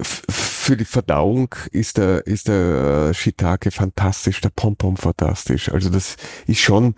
[0.00, 5.70] für die Verdauung ist der, ist der Shiitake fantastisch, der Pompom fantastisch.
[5.70, 6.94] Also das ist schon,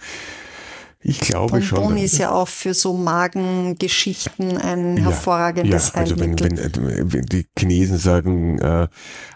[1.02, 1.78] ich glaube Bonbon schon.
[1.78, 6.50] Bonbon ist ja auch für so Magengeschichten ein ja, hervorragendes ja, also Heilmittel.
[6.50, 8.88] Wenn, wenn, wenn die Chinesen sagen, äh,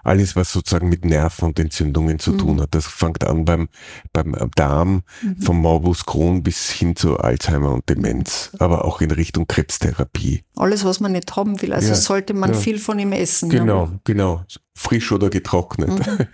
[0.03, 2.39] alles was sozusagen mit Nerven und Entzündungen zu mhm.
[2.39, 3.69] tun hat, das fängt an beim,
[4.13, 5.37] beim Darm, mhm.
[5.41, 10.45] vom Morbus Crohn bis hin zu Alzheimer und Demenz, aber auch in Richtung Krebstherapie.
[10.57, 13.49] Alles, was man nicht haben will, also ja, sollte man viel von ihm essen.
[13.49, 14.43] Genau, genau
[14.77, 15.91] frisch oder getrocknet.
[15.91, 16.27] Mhm.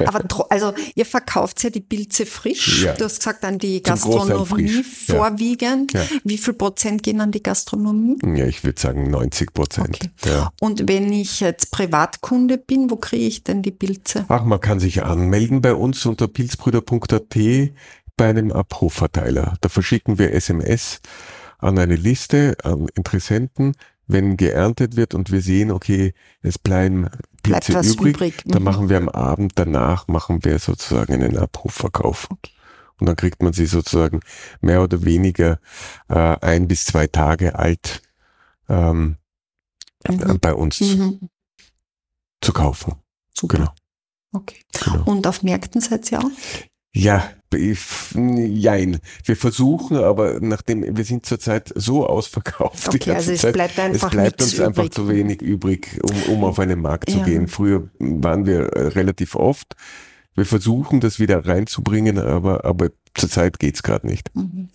[0.06, 2.84] Aber also ihr verkauft ja die Pilze frisch.
[2.84, 2.94] Ja.
[2.94, 5.92] Du hast gesagt an die Gastronomie vorwiegend.
[5.92, 6.02] Ja.
[6.24, 8.16] Wie viel Prozent gehen an die Gastronomie?
[8.34, 9.96] Ja, ich würde sagen 90 Prozent.
[9.96, 10.10] Okay.
[10.24, 10.50] Ja.
[10.60, 14.24] Und wenn ich jetzt Privatkunde bin, wo kriege ich denn die Pilze?
[14.28, 17.36] Ach, man kann sich anmelden bei uns unter pilzbrüder.at
[18.16, 19.56] bei einem Abrufverteiler.
[19.60, 21.00] Da verschicken wir SMS
[21.58, 23.74] an eine Liste an Interessenten
[24.06, 27.08] wenn geerntet wird und wir sehen, okay, es bleiben
[27.46, 28.42] Bleibt übrig, übrig.
[28.44, 28.64] dann mhm.
[28.64, 32.28] machen wir am Abend danach, machen wir sozusagen einen Abrufverkauf.
[32.98, 34.20] Und dann kriegt man sie sozusagen
[34.60, 35.58] mehr oder weniger
[36.08, 38.02] äh, ein bis zwei Tage alt
[38.68, 39.16] ähm,
[40.08, 40.38] mhm.
[40.40, 41.28] bei uns mhm.
[42.40, 42.94] zu kaufen.
[43.34, 43.58] Super.
[43.58, 43.70] Genau.
[44.32, 44.62] Okay.
[44.84, 45.04] Genau.
[45.04, 46.30] Und auf Märkten seid ihr auch?
[46.92, 47.30] Ja,
[48.14, 48.98] jein.
[49.24, 52.88] Wir versuchen, aber nachdem wir sind zurzeit so ausverkauft.
[52.88, 54.66] Okay, also es Zeit, bleibt einfach es bleibt uns übrig.
[54.66, 57.24] einfach zu wenig übrig, um, um auf einen Markt zu ja.
[57.24, 57.48] gehen.
[57.48, 59.74] Früher waren wir äh, relativ oft.
[60.34, 64.34] Wir versuchen das wieder reinzubringen, aber, aber zurzeit geht's gerade nicht.
[64.34, 64.68] Mhm.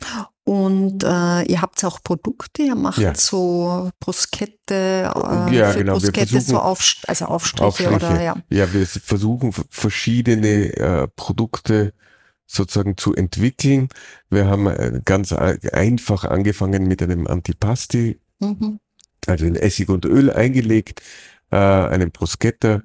[0.44, 3.13] Und äh, ihr habt auch Produkte, ihr macht ja.
[3.13, 5.94] so Bruskette, äh, ja, für genau.
[5.94, 8.36] Bruskette so auf, also Aufstriche, Aufstriche, oder ja.
[8.50, 11.94] Ja, wir versuchen verschiedene äh, Produkte
[12.52, 13.88] sozusagen zu entwickeln.
[14.30, 18.80] Wir haben äh, ganz einfach angefangen mit einem Antipasti, mhm.
[19.28, 21.02] also in Essig und Öl eingelegt,
[21.52, 22.84] äh, einen Bruschetta,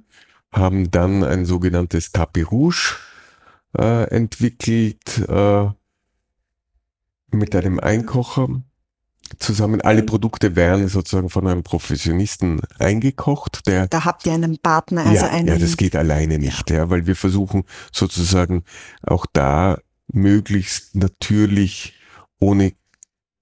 [0.52, 2.96] haben dann ein sogenanntes Tapis Rouge
[3.76, 5.68] äh, entwickelt äh,
[7.30, 8.62] mit einem Einkocher
[9.38, 9.80] zusammen.
[9.80, 13.66] Alle Produkte werden sozusagen von einem Professionisten eingekocht.
[13.66, 15.48] Der, da habt ihr einen Partner, also ja, einen.
[15.48, 16.90] Ja, das geht alleine nicht, ja.
[16.90, 18.64] weil wir versuchen sozusagen
[19.02, 19.78] auch da
[20.12, 21.94] möglichst natürlich,
[22.38, 22.72] ohne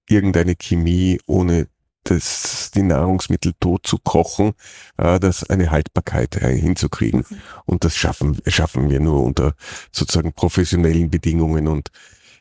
[0.07, 1.67] irgendeine Chemie, ohne
[2.05, 4.53] das, die Nahrungsmittel tot zu kochen,
[4.97, 7.25] äh, das eine Haltbarkeit äh, hinzukriegen.
[7.27, 7.37] Mhm.
[7.65, 9.55] Und das schaffen, schaffen wir nur unter
[9.91, 11.89] sozusagen professionellen Bedingungen und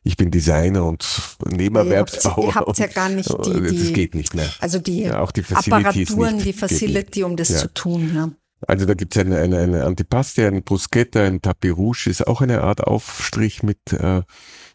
[0.05, 1.07] ich bin Designer und
[1.51, 2.45] Nebenerwerbsbauer.
[2.45, 4.49] Ihr habt ja gar nicht die, die das geht nicht mehr.
[4.61, 7.59] Also die, ja, auch die Apparaturen, nicht, die Facility, um das ja.
[7.59, 8.12] zu tun.
[8.14, 8.31] Ja.
[8.69, 12.43] Also da gibt es eine, eine, eine Antipasti, ein Bruschetta, ein Tapis Rouge, ist auch
[12.43, 14.23] eine Art Aufstrich mit, äh,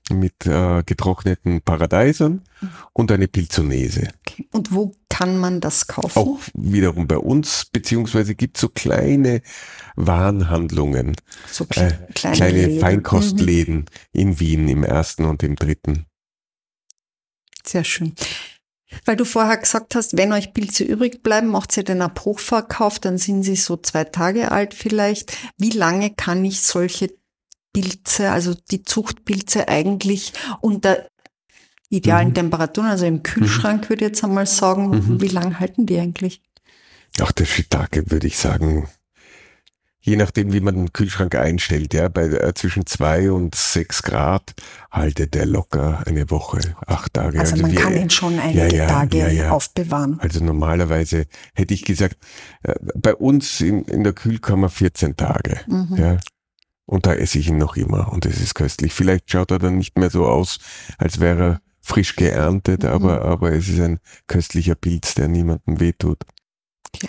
[0.10, 2.44] mit äh, getrockneten Paradeisern
[2.94, 4.10] und eine Pilzonese.
[4.20, 4.48] Okay.
[4.52, 6.18] Und wo kann man das kaufen?
[6.18, 9.42] Auch wiederum bei uns, beziehungsweise gibt es so kleine
[9.96, 11.16] Warenhandlungen,
[11.52, 13.86] so kle äh, kleine, kleine Feinkostläden mhm.
[14.14, 16.06] in Wien im ersten und im dritten.
[17.66, 18.14] Sehr schön.
[19.06, 23.18] Weil du vorher gesagt hast, wenn euch Pilze übrig bleiben, macht ihr den Abhochverkauf, dann
[23.18, 25.38] sind sie so zwei Tage alt vielleicht.
[25.58, 27.12] Wie lange kann ich solche
[27.80, 31.08] Pilze, also die Zuchtpilze eigentlich unter
[31.90, 32.34] idealen mhm.
[32.36, 33.90] Temperaturen, also im Kühlschrank mhm.
[33.90, 35.22] würde ich jetzt einmal sagen, mhm.
[35.22, 36.42] wie lange halten die eigentlich?
[37.22, 38.88] Ach, der Shiitake würde ich sagen,
[40.02, 44.54] je nachdem, wie man den Kühlschrank einstellt, ja, bei äh, zwischen zwei und sechs Grad
[44.92, 47.40] haltet der locker eine Woche, acht Tage.
[47.40, 50.20] Also, also man wir, kann ihn schon einige ja, ja, Tage ja, aufbewahren.
[50.20, 52.18] Also normalerweise hätte ich gesagt,
[52.64, 55.62] äh, bei uns in, in der Kühlkammer 14 Tage.
[55.68, 55.96] Mhm.
[55.98, 56.18] Ja.
[56.90, 58.94] Und da esse ich ihn noch immer und es ist köstlich.
[58.94, 60.58] Vielleicht schaut er dann nicht mehr so aus,
[60.98, 62.90] als wäre er frisch geerntet, mhm.
[62.90, 66.24] aber, aber es ist ein köstlicher Pilz, der niemandem wehtut.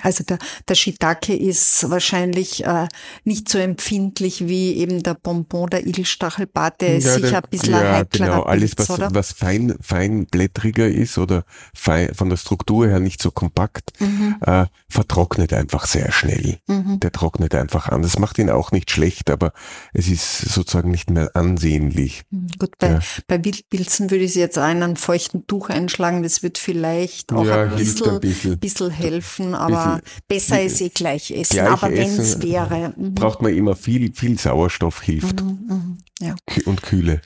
[0.02, 0.38] Also der,
[0.68, 2.86] der Shiitake ist wahrscheinlich äh,
[3.24, 7.72] nicht so empfindlich wie eben der Bonbon, der Igelstachelbart, der ist ja, sicher ein bisschen
[7.72, 8.42] ja, ein genau.
[8.42, 9.08] Alles, was, oder?
[9.12, 14.36] was fein, feinblättriger ist oder fein, von der Struktur her nicht so kompakt, mhm.
[14.42, 16.58] äh, vertrocknet einfach sehr schnell.
[16.66, 17.00] Mhm.
[17.00, 18.02] Der trocknet einfach an.
[18.02, 19.52] Das macht ihn auch nicht schlecht, aber
[19.92, 22.22] es ist sozusagen nicht mehr ansehnlich.
[22.30, 22.48] Mhm.
[22.58, 23.00] Gut, bei, ja.
[23.26, 26.22] bei Wildpilzen würde ich jetzt einen feuchten Tuch einschlagen.
[26.22, 28.58] Das wird vielleicht auch ein, bisschen, ein bisschen.
[28.58, 31.54] bisschen helfen, aber aber besser ist eh gleich essen.
[31.54, 32.94] Gleich aber wenn es wäre.
[32.96, 33.14] Mhm.
[33.14, 35.42] Braucht man immer viel, viel Sauerstoff hilft.
[35.42, 36.34] Mhm, mhm, ja.
[36.66, 37.20] Und Kühle.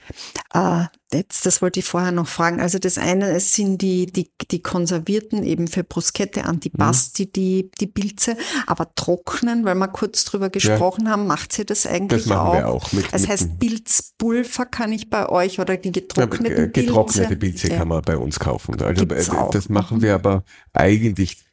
[0.52, 2.61] Äh, jetzt, das wollte ich vorher noch fragen.
[2.61, 7.33] Also das eine sind die, die, die konservierten eben für Bruschette, Antipasti, mhm.
[7.33, 11.12] die, die Pilze, aber trocknen, weil wir kurz drüber gesprochen ja.
[11.12, 12.54] haben, macht sie das eigentlich das machen auch?
[12.54, 16.87] Wir auch mit, das mit heißt, Pilzpulver kann ich bei euch oder die getrockneten Pilze?
[16.88, 17.78] Getrocknete Pilze ja.
[17.78, 18.80] kann man bei uns kaufen.
[18.80, 21.44] Also Gibt's äh, das machen wir aber eigentlich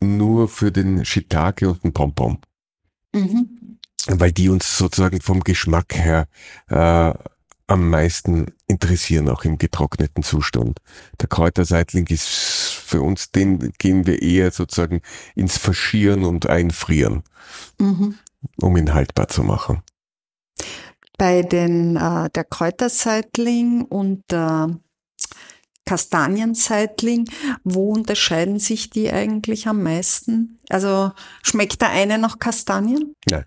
[0.00, 2.38] nur für den Shiitake und den Pompom.
[3.14, 3.78] Mhm.
[4.06, 6.28] Weil die uns sozusagen vom Geschmack her
[6.68, 7.12] äh,
[7.66, 10.78] am meisten interessieren, auch im getrockneten Zustand.
[11.20, 15.00] Der Kräuterseitling ist für uns, den gehen wir eher sozusagen
[15.34, 17.22] ins Faschieren und Einfrieren,
[17.80, 18.14] mhm.
[18.60, 19.82] um ihn haltbar zu machen.
[21.18, 24.66] Bei den, äh, der Kräuterseitling und äh,
[25.86, 27.30] Kastanienzeitling,
[27.64, 30.58] wo unterscheiden sich die eigentlich am meisten?
[30.68, 33.14] Also schmeckt der eine nach Kastanien?
[33.30, 33.44] Nein.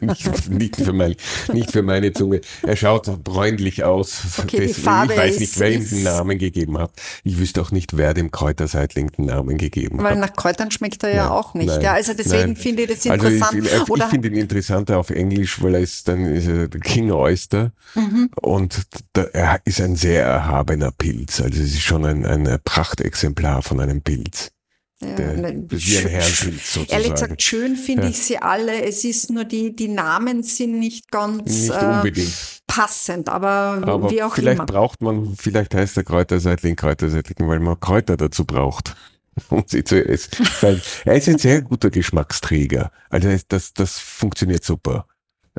[0.00, 1.14] Nicht, nicht, für mein,
[1.52, 2.40] nicht für meine Zunge.
[2.62, 4.20] Er schaut bräunlich aus.
[4.38, 6.92] Okay, das, ich weiß nicht, wer ihm den Namen gegeben hat.
[7.24, 10.12] Ich wüsste auch nicht, wer dem Kräuterseitling den Namen gegeben Weil hat.
[10.12, 11.68] Weil nach Kräutern schmeckt er ja nein, auch nicht.
[11.68, 12.56] Nein, ja, also deswegen nein.
[12.56, 13.42] finde ich das interessant.
[13.42, 16.68] Also ich, ich, ich finde ihn interessanter auf Englisch, weil er ist dann ist er
[16.68, 18.30] King Oyster mhm.
[18.40, 21.40] und da, er ist ein sehr erhabener Pilz.
[21.40, 24.50] Also es ist schon ein, ein Prachtexemplar von einem Pilz.
[25.00, 26.90] Ja, wie ein Herrenpilz sozusagen.
[26.90, 28.08] Ehrlich gesagt, schön finde ja.
[28.10, 28.82] ich sie alle.
[28.82, 32.26] Es ist nur die, die Namen sind nicht ganz nicht äh,
[32.66, 34.66] passend, aber, aber wie auch vielleicht immer.
[34.66, 38.96] braucht man, vielleicht heißt der Kräuterseitling Kräuterseitling, weil man Kräuter dazu braucht.
[39.50, 40.30] Um sie zu essen.
[40.60, 42.90] Weil er ist ein sehr guter Geschmacksträger.
[43.08, 45.06] Also das, das funktioniert super.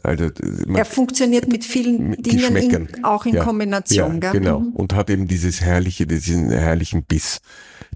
[0.03, 0.29] Also,
[0.73, 4.21] er funktioniert mit vielen Dingen in, auch in ja, Kombination.
[4.21, 4.59] Ja, genau.
[4.61, 4.73] Mhm.
[4.73, 7.39] Und hat eben dieses herrliche, diesen herrlichen Biss,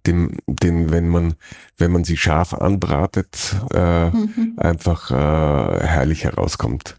[0.06, 1.36] den, den wenn man,
[1.78, 4.54] wenn man sie scharf anbratet, äh, mhm.
[4.58, 6.98] einfach äh, herrlich herauskommt.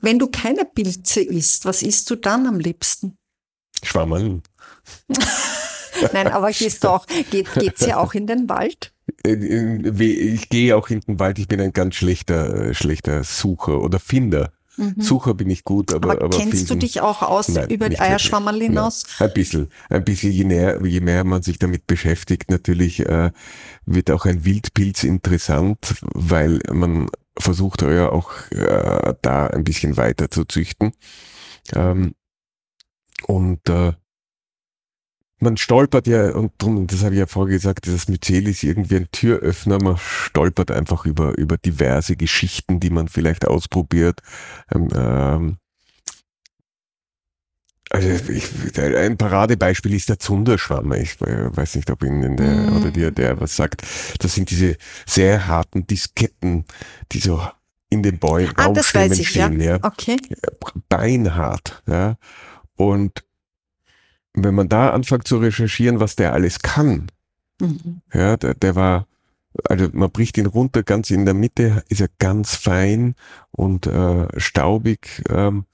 [0.00, 3.16] Wenn du keine Pilze isst, was isst du dann am liebsten?
[3.82, 4.42] Schwammeln.
[6.12, 8.91] Nein, aber gehst du auch, geht, geht's ja auch in den Wald?
[9.24, 14.52] Ich gehe auch in den Wald, ich bin ein ganz schlechter, schlechter Sucher oder Finder.
[14.76, 14.94] Mhm.
[14.98, 17.88] Sucher bin ich gut, aber, aber, aber kennst finden, du dich auch aus nein, über
[17.88, 19.04] die Eierschwammerl hinaus?
[19.18, 20.32] Ein bisschen, ein bisschen.
[20.32, 23.32] Je mehr, je mehr man sich damit beschäftigt, natürlich äh,
[23.84, 30.30] wird auch ein Wildpilz interessant, weil man versucht ja auch äh, da ein bisschen weiter
[30.30, 30.92] zu züchten.
[31.74, 32.14] Ähm,
[33.26, 33.92] und äh,
[35.42, 38.96] man stolpert ja, und drum, das habe ich ja vorher gesagt, das Myzel ist irgendwie
[38.96, 44.20] ein Türöffner, man stolpert einfach über, über diverse Geschichten, die man vielleicht ausprobiert.
[44.72, 45.56] Ähm, ähm,
[47.90, 50.94] also ich, ein Paradebeispiel ist der Zunderschwamm.
[50.94, 52.76] Ich weiß nicht, ob Ihnen der mm.
[52.76, 53.82] oder der, der was sagt.
[54.20, 56.64] Das sind diese sehr harten Disketten,
[57.10, 57.42] die so
[57.90, 59.60] in den Bäumen ah, stehen.
[59.60, 59.72] Ja.
[59.72, 59.78] ja.
[59.82, 60.16] Okay.
[60.88, 61.82] Beinhart.
[61.86, 62.16] Ja.
[62.76, 63.24] Und
[64.34, 67.10] wenn man da anfängt zu recherchieren, was der alles kann,
[67.60, 68.02] mhm.
[68.12, 69.06] ja, der, der war,
[69.64, 73.14] also man bricht ihn runter, ganz in der Mitte ist er ganz fein
[73.50, 75.22] und äh, staubig.
[75.28, 75.66] Ähm,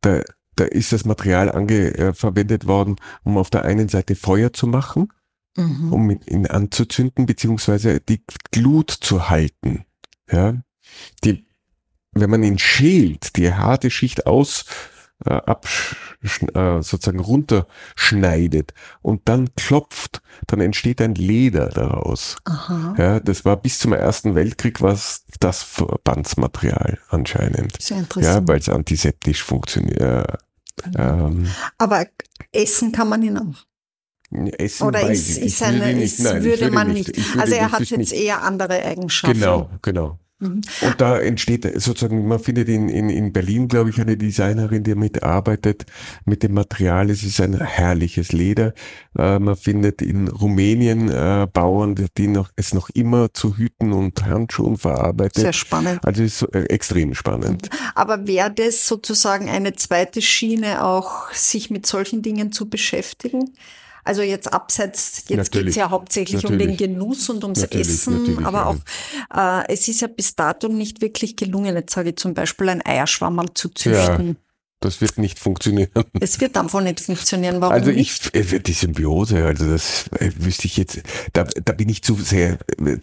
[0.00, 0.22] da,
[0.56, 4.66] da ist das Material ange, äh, verwendet worden, um auf der einen Seite Feuer zu
[4.66, 5.12] machen,
[5.56, 5.92] mhm.
[5.92, 9.84] um ihn anzuzünden, beziehungsweise die Glut zu halten.
[10.30, 10.62] Ja,
[11.24, 11.46] die,
[12.12, 14.64] wenn man ihn schält, die harte Schicht aus
[15.24, 22.36] äh, absch äh, sozusagen runterschneidet und dann klopft, dann entsteht ein Leder daraus.
[22.44, 22.94] Aha.
[22.98, 27.80] Ja, das war bis zum Ersten Weltkrieg was das Verbandsmaterial anscheinend.
[27.80, 28.34] Sehr interessant.
[28.34, 30.00] Ja, weil es antiseptisch funktioniert.
[30.00, 30.24] Äh,
[30.96, 31.48] ähm,
[31.78, 32.06] Aber
[32.52, 33.66] essen kann man ihn auch.
[34.58, 37.14] Essen Oder ist, ist eine, nicht, nein, würde man nicht.
[37.14, 37.38] nicht.
[37.38, 38.12] Also er hat jetzt nicht.
[38.12, 39.38] eher andere Eigenschaften.
[39.38, 40.18] Genau, genau.
[40.42, 40.60] Mhm.
[40.80, 44.96] Und da entsteht sozusagen, man findet in, in, in Berlin, glaube ich, eine Designerin, die
[44.96, 45.86] mitarbeitet
[46.24, 47.10] mit dem Material.
[47.10, 48.74] Es ist ein herrliches Leder.
[49.16, 54.24] Äh, man findet in Rumänien äh, Bauern, die noch, es noch immer zu Hüten und
[54.24, 55.42] Handschuhen verarbeitet.
[55.42, 56.04] Sehr spannend.
[56.04, 57.70] Also ist äh, extrem spannend.
[57.70, 57.78] Mhm.
[57.94, 63.52] Aber wäre das sozusagen eine zweite Schiene auch, sich mit solchen Dingen zu beschäftigen?
[64.04, 66.68] Also jetzt abseits, jetzt geht es ja hauptsächlich natürlich.
[66.68, 68.76] um den Genuss und ums natürlich, Essen, natürlich, aber auch
[69.34, 72.84] äh, es ist ja bis dato nicht wirklich gelungen, jetzt sage ich zum Beispiel ein
[72.84, 74.28] Eierschwammerl zu züchten.
[74.28, 74.34] Ja.
[74.82, 75.90] Das wird nicht funktionieren.
[76.20, 77.60] Es wird einfach nicht funktionieren.
[77.60, 78.34] Warum also ich, nicht?
[78.52, 82.58] Äh, die Symbiose, also das äh, wüsste ich jetzt, da, da bin ich zu sehr,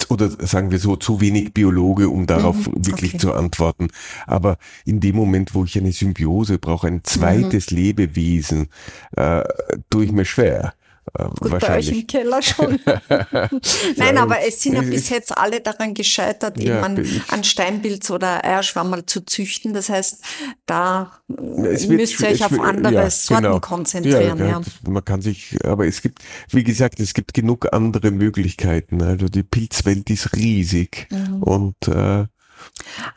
[0.10, 3.20] oder sagen wir so, zu wenig Biologe, um darauf mhm, wirklich okay.
[3.20, 3.88] zu antworten.
[4.28, 7.78] Aber in dem Moment, wo ich eine Symbiose brauche, ein zweites mhm.
[7.78, 8.68] Lebewesen,
[9.16, 9.44] äh,
[9.90, 10.74] tue ich mir schwer.
[11.18, 11.88] Ähm, Gut, wahrscheinlich.
[11.88, 12.80] bei euch im Keller schon.
[13.98, 18.10] Nein, aber es sind ja bis jetzt alle daran gescheitert, ja, eben an, an Steinpilz
[18.12, 19.74] oder Eierschwammerl zu züchten.
[19.74, 20.24] Das heißt,
[20.66, 23.60] da müsst ihr euch auf andere ja, Sorten genau.
[23.60, 24.38] konzentrieren.
[24.40, 29.02] Ja, ja, Man kann sich, aber es gibt, wie gesagt, es gibt genug andere Möglichkeiten.
[29.02, 31.44] Also die Pilzwelt ist riesig mhm.
[31.44, 32.26] und äh,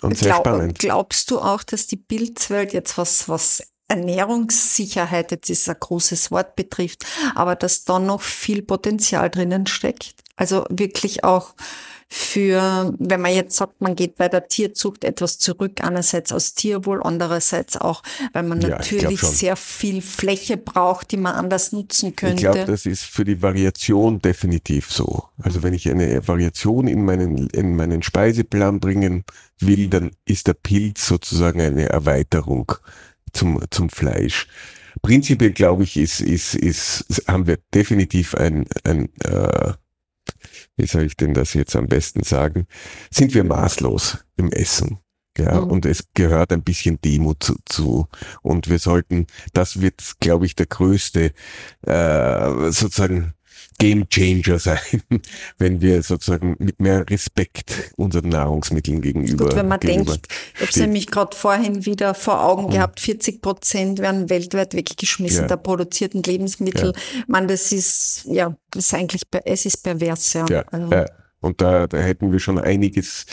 [0.03, 0.78] und sehr Glaub, spannend.
[0.78, 3.62] Glaubst du auch, dass die Pilzwelt jetzt was, was
[3.93, 10.14] Ernährungssicherheit, jetzt ist ein großes Wort betrifft, aber dass da noch viel Potenzial drinnen steckt.
[10.36, 11.55] Also wirklich auch
[12.14, 17.03] für, wenn man jetzt sagt, man geht bei der Tierzucht etwas zurück, einerseits aus Tierwohl,
[17.03, 18.03] andererseits auch,
[18.34, 22.34] weil man ja, natürlich sehr viel Fläche braucht, die man anders nutzen könnte.
[22.34, 25.24] Ich glaube, das ist für die Variation definitiv so.
[25.38, 29.24] Also wenn ich eine Variation in meinen, in meinen Speiseplan bringen
[29.59, 32.72] will, dann ist der Pilz sozusagen eine Erweiterung
[33.33, 34.49] zum, zum Fleisch.
[35.01, 39.72] Prinzipiell glaube ich, ist, ist, ist, haben wir definitiv ein, ein äh,
[40.76, 42.66] wie soll ich denn das jetzt am besten sagen,
[43.11, 44.99] sind wir maßlos im Essen.
[45.39, 45.70] Ja, mhm.
[45.70, 48.07] und es gehört ein bisschen Demut zu, zu.
[48.43, 51.33] Und wir sollten, das wird, glaube ich, der größte
[51.87, 53.33] äh, sozusagen
[53.83, 54.78] Game Changer sein,
[55.59, 59.47] wenn wir sozusagen mit mehr Respekt unseren Nahrungsmitteln gegenüber.
[59.47, 60.28] Gut, wenn man denkt,
[60.61, 62.70] ich habe nämlich gerade vorhin wieder vor Augen mhm.
[62.70, 65.49] gehabt, 40 Prozent werden weltweit weggeschmissen ja.
[65.49, 66.93] der produzierten Lebensmittel.
[66.95, 67.22] Ja.
[67.26, 70.47] Man, das ist ja, das ist eigentlich, es ist pervers, ja.
[70.49, 70.64] ja.
[70.70, 70.93] Also.
[70.93, 71.07] ja.
[71.41, 73.26] Und da, da hätten wir schon einiges,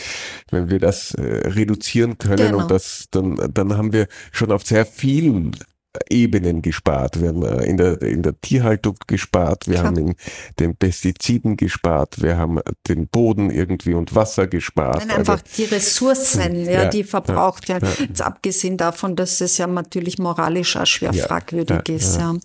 [0.50, 2.58] wenn wir das äh, reduzieren können genau.
[2.58, 5.56] und das, dann, dann haben wir schon auf sehr vielen
[6.08, 7.20] Ebenen gespart.
[7.20, 9.86] Wir haben äh, in der, in der Tierhaltung gespart, wir Klar.
[9.86, 10.14] haben in
[10.60, 15.04] den Pestiziden gespart, wir haben den Boden irgendwie und Wasser gespart.
[15.06, 17.88] Nein, einfach also, die Ressourcen, ja, ja, die verbraucht werden.
[17.98, 22.18] Ja, Jetzt abgesehen davon, dass es ja natürlich moralisch auch schwer fragwürdig ist.
[22.18, 22.36] Ja.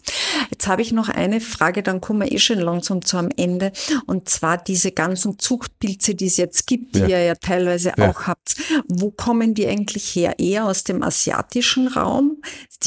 [0.50, 3.72] Jetzt habe ich noch eine Frage, dann kommen wir eh schon langsam zu am Ende.
[4.08, 8.56] Und zwar diese ganzen Zuchtpilze, die es jetzt gibt, die ihr ja teilweise auch habt.
[8.88, 10.40] Wo kommen die eigentlich her?
[10.40, 12.38] Eher aus dem asiatischen Raum?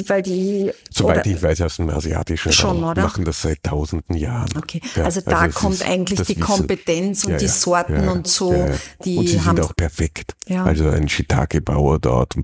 [0.07, 0.48] Weil die
[0.91, 3.03] Soweit ich weiß, aus dem asiatischen schon, Raum oder?
[3.03, 4.57] machen das seit tausenden Jahren.
[4.57, 6.41] Okay, ja, also da also kommt eigentlich die Wissen.
[6.41, 8.53] Kompetenz und ja, die Sorten ja, und so.
[9.05, 10.35] Die und sie sind auch perfekt.
[10.49, 12.35] Also ein Shiitake-Bauer dort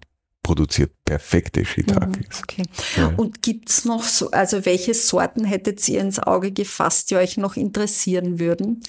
[0.43, 2.41] produziert perfekte Shiitakes.
[2.41, 2.63] Mhm, okay.
[3.17, 7.57] Und gibt's noch so, also welche Sorten hättet ihr ins Auge gefasst, die euch noch
[7.57, 8.83] interessieren würden?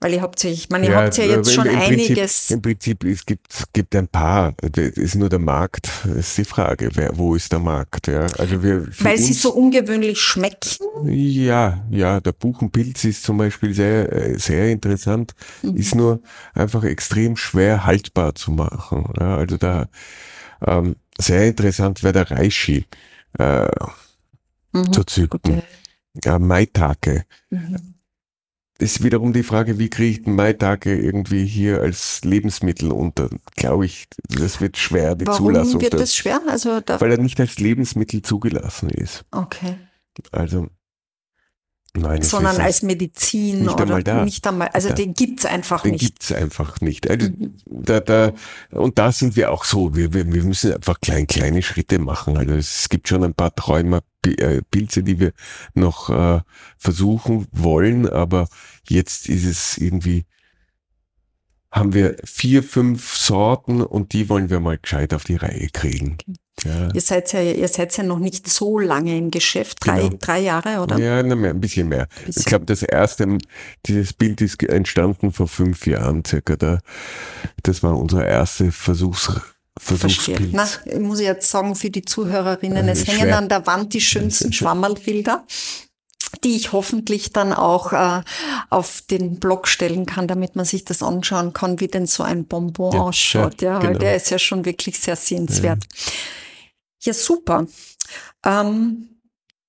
[0.00, 2.16] Weil ihr habt ja, ich meine, ihr ja, habt ja jetzt schon im einiges.
[2.16, 4.54] Prinzip, Im Prinzip, es gibt, gibt ein paar.
[4.60, 5.90] Das ist nur der Markt.
[6.04, 6.90] Das ist die Frage.
[6.94, 8.06] Wer, wo ist der Markt?
[8.06, 10.76] Ja, also wir, Weil sie so ungewöhnlich schmecken?
[11.04, 15.32] Ja, ja, der Buchenpilz ist zum Beispiel sehr, äh, sehr interessant.
[15.62, 15.76] Mhm.
[15.76, 16.20] Ist nur
[16.54, 19.12] einfach extrem schwer haltbar zu machen.
[19.18, 19.88] Ja, also da,
[20.64, 22.86] ähm, sehr interessant wäre der Reishi,
[23.36, 23.66] äh,
[24.72, 24.92] mhm.
[24.92, 25.62] zu züchten.
[26.22, 27.24] Ja, Maitake.
[27.50, 27.97] Mhm
[28.78, 33.28] ist wiederum die Frage, wie kriege ich den Maitake irgendwie hier als Lebensmittel unter?
[33.56, 35.74] Glaube ich, das wird schwer, die Warum Zulassung.
[35.74, 36.40] Warum wird das schwer?
[36.46, 39.24] Also weil er nicht als Lebensmittel zugelassen ist.
[39.32, 39.76] Okay.
[40.30, 40.68] Also
[42.00, 44.94] Nein, sondern als Medizin nicht oder einmal nicht einmal, also da.
[44.94, 46.02] den gibt's einfach den nicht.
[46.02, 47.08] Den gibt's einfach nicht.
[47.10, 47.54] Also mhm.
[47.66, 48.32] da, da,
[48.70, 52.36] und da sind wir auch so, wir, wir, wir müssen einfach klein, kleine Schritte machen.
[52.36, 55.32] Also es gibt schon ein paar Träume, äh, Pilze, die wir
[55.74, 56.40] noch äh,
[56.76, 58.48] versuchen wollen, aber
[58.88, 60.26] jetzt ist es irgendwie,
[61.70, 66.18] haben wir vier, fünf Sorten und die wollen wir mal gescheit auf die Reihe kriegen.
[66.64, 66.88] Ja.
[66.92, 70.16] Ihr, seid ja, ihr seid ja noch nicht so lange im Geschäft, drei, Genau.
[70.20, 70.98] drei Jahre, oder?
[70.98, 72.08] Ja, mehr, ein bisschen mehr.
[72.26, 72.40] Bisschen.
[72.40, 73.38] Ich glaube, das erste,
[73.86, 76.56] dieses Bild ist entstanden vor fünf Jahren circa.
[76.56, 76.78] Da,
[77.62, 79.30] das war unser erster Versuchs.
[79.80, 80.50] Versuchsbild.
[80.52, 83.38] Na, ich muss jetzt sagen für die Zuhörerinnen, Ja, es ist hängen schwer.
[83.38, 85.44] an der Wand die schönsten Schwammerlbilder,
[86.42, 88.22] die ich hoffentlich dann auch äh,
[88.70, 92.44] auf den Blog stellen kann, damit man sich das anschauen kann, wie denn so ein
[92.46, 93.62] Bonbon Ja, ausschaut.
[93.62, 93.98] Ja, ja, weil genau.
[94.00, 95.84] der ist ja schon wirklich sehr sehenswert.
[95.84, 96.12] Ja,
[97.00, 97.66] super.
[98.44, 99.18] Ähm,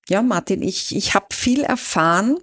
[0.09, 2.37] ja, Martin, ich, ich habe viel erfahren,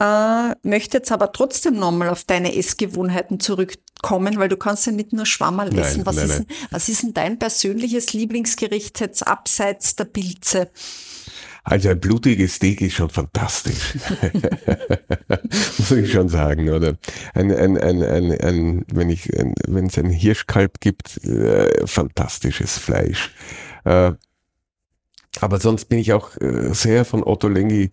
[0.00, 5.12] äh, möchte jetzt aber trotzdem nochmal auf deine Essgewohnheiten zurückkommen, weil du kannst ja nicht
[5.12, 6.06] nur Schwammerl Nein, essen.
[6.06, 6.46] Was, nein, ist, nein.
[6.48, 10.70] Denn, was ist denn dein persönliches Lieblingsgericht jetzt abseits der Pilze?
[11.62, 13.98] Also ein blutiges Steak ist schon fantastisch.
[15.78, 16.96] Muss ich schon sagen, oder?
[17.34, 23.30] Ein, ein, ein, ein, ein, wenn ich, wenn es ein Hirschkalb gibt, äh, fantastisches Fleisch.
[23.84, 24.12] Äh,
[25.38, 27.90] aber sonst bin ich auch äh, sehr von Otto Lengi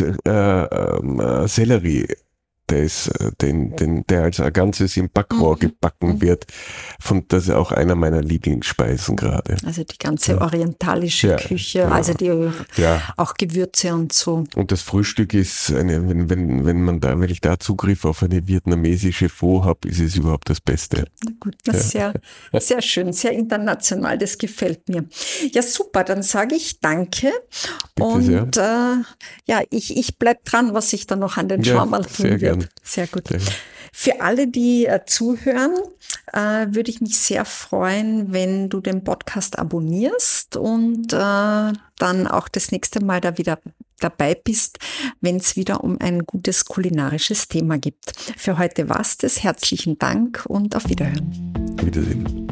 [0.00, 2.08] äh, ähm, äh, Sellerie,
[2.70, 5.60] der ist, äh, den, den, der als ein ganzes im Backrohr Mhm.
[5.60, 6.20] gebacken Mhm.
[6.20, 6.46] wird.
[7.00, 9.56] Von, das ist auch einer meiner Lieblingsspeisen gerade.
[9.64, 10.40] Also die ganze Ja.
[10.42, 11.94] orientalische Ja, Küche, genau.
[11.94, 12.50] also die
[12.80, 13.02] Ja.
[13.16, 14.44] auch Gewürze und so.
[14.54, 18.22] Und das Frühstück ist eine, wenn, wenn, wenn man da, wenn ich da Zugriff auf
[18.22, 21.04] eine vietnamesische Pho habe, ist es überhaupt das Beste.
[21.24, 22.12] Na gut, das ist sehr,
[22.58, 25.04] sehr schön, sehr international, das gefällt mir.
[25.52, 27.32] Ja, super, dann sage ich danke.
[27.94, 28.60] Bitte und äh,
[29.46, 32.38] ja, ich, ich bleib dran, was sich da noch an den Ja, Schwammerl tun sehr
[32.58, 32.70] gern.
[32.82, 33.24] Sehr gut.
[33.24, 33.42] Gern.
[33.92, 35.74] Für alle, die äh, zuhören,
[36.32, 42.48] äh, würde ich mich sehr freuen, wenn du den Podcast abonnierst und äh, dann auch
[42.48, 43.58] das nächste Mal da wieder
[43.98, 44.78] dabei bist,
[45.20, 48.12] wenn es wieder um ein gutes kulinarisches Thema gibt.
[48.36, 49.42] Für heute war's das.
[49.42, 51.76] Herzlichen Dank und auf Wiederhören.
[51.82, 52.48] Wiedersehen.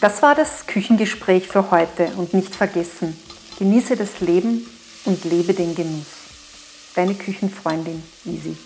[0.00, 3.16] Das war das Küchengespräch für heute und nicht vergessen,
[3.58, 4.64] genieße das Leben
[5.04, 6.06] und lebe den Genuss.
[6.94, 8.56] Deine Küchenfreundin Easy.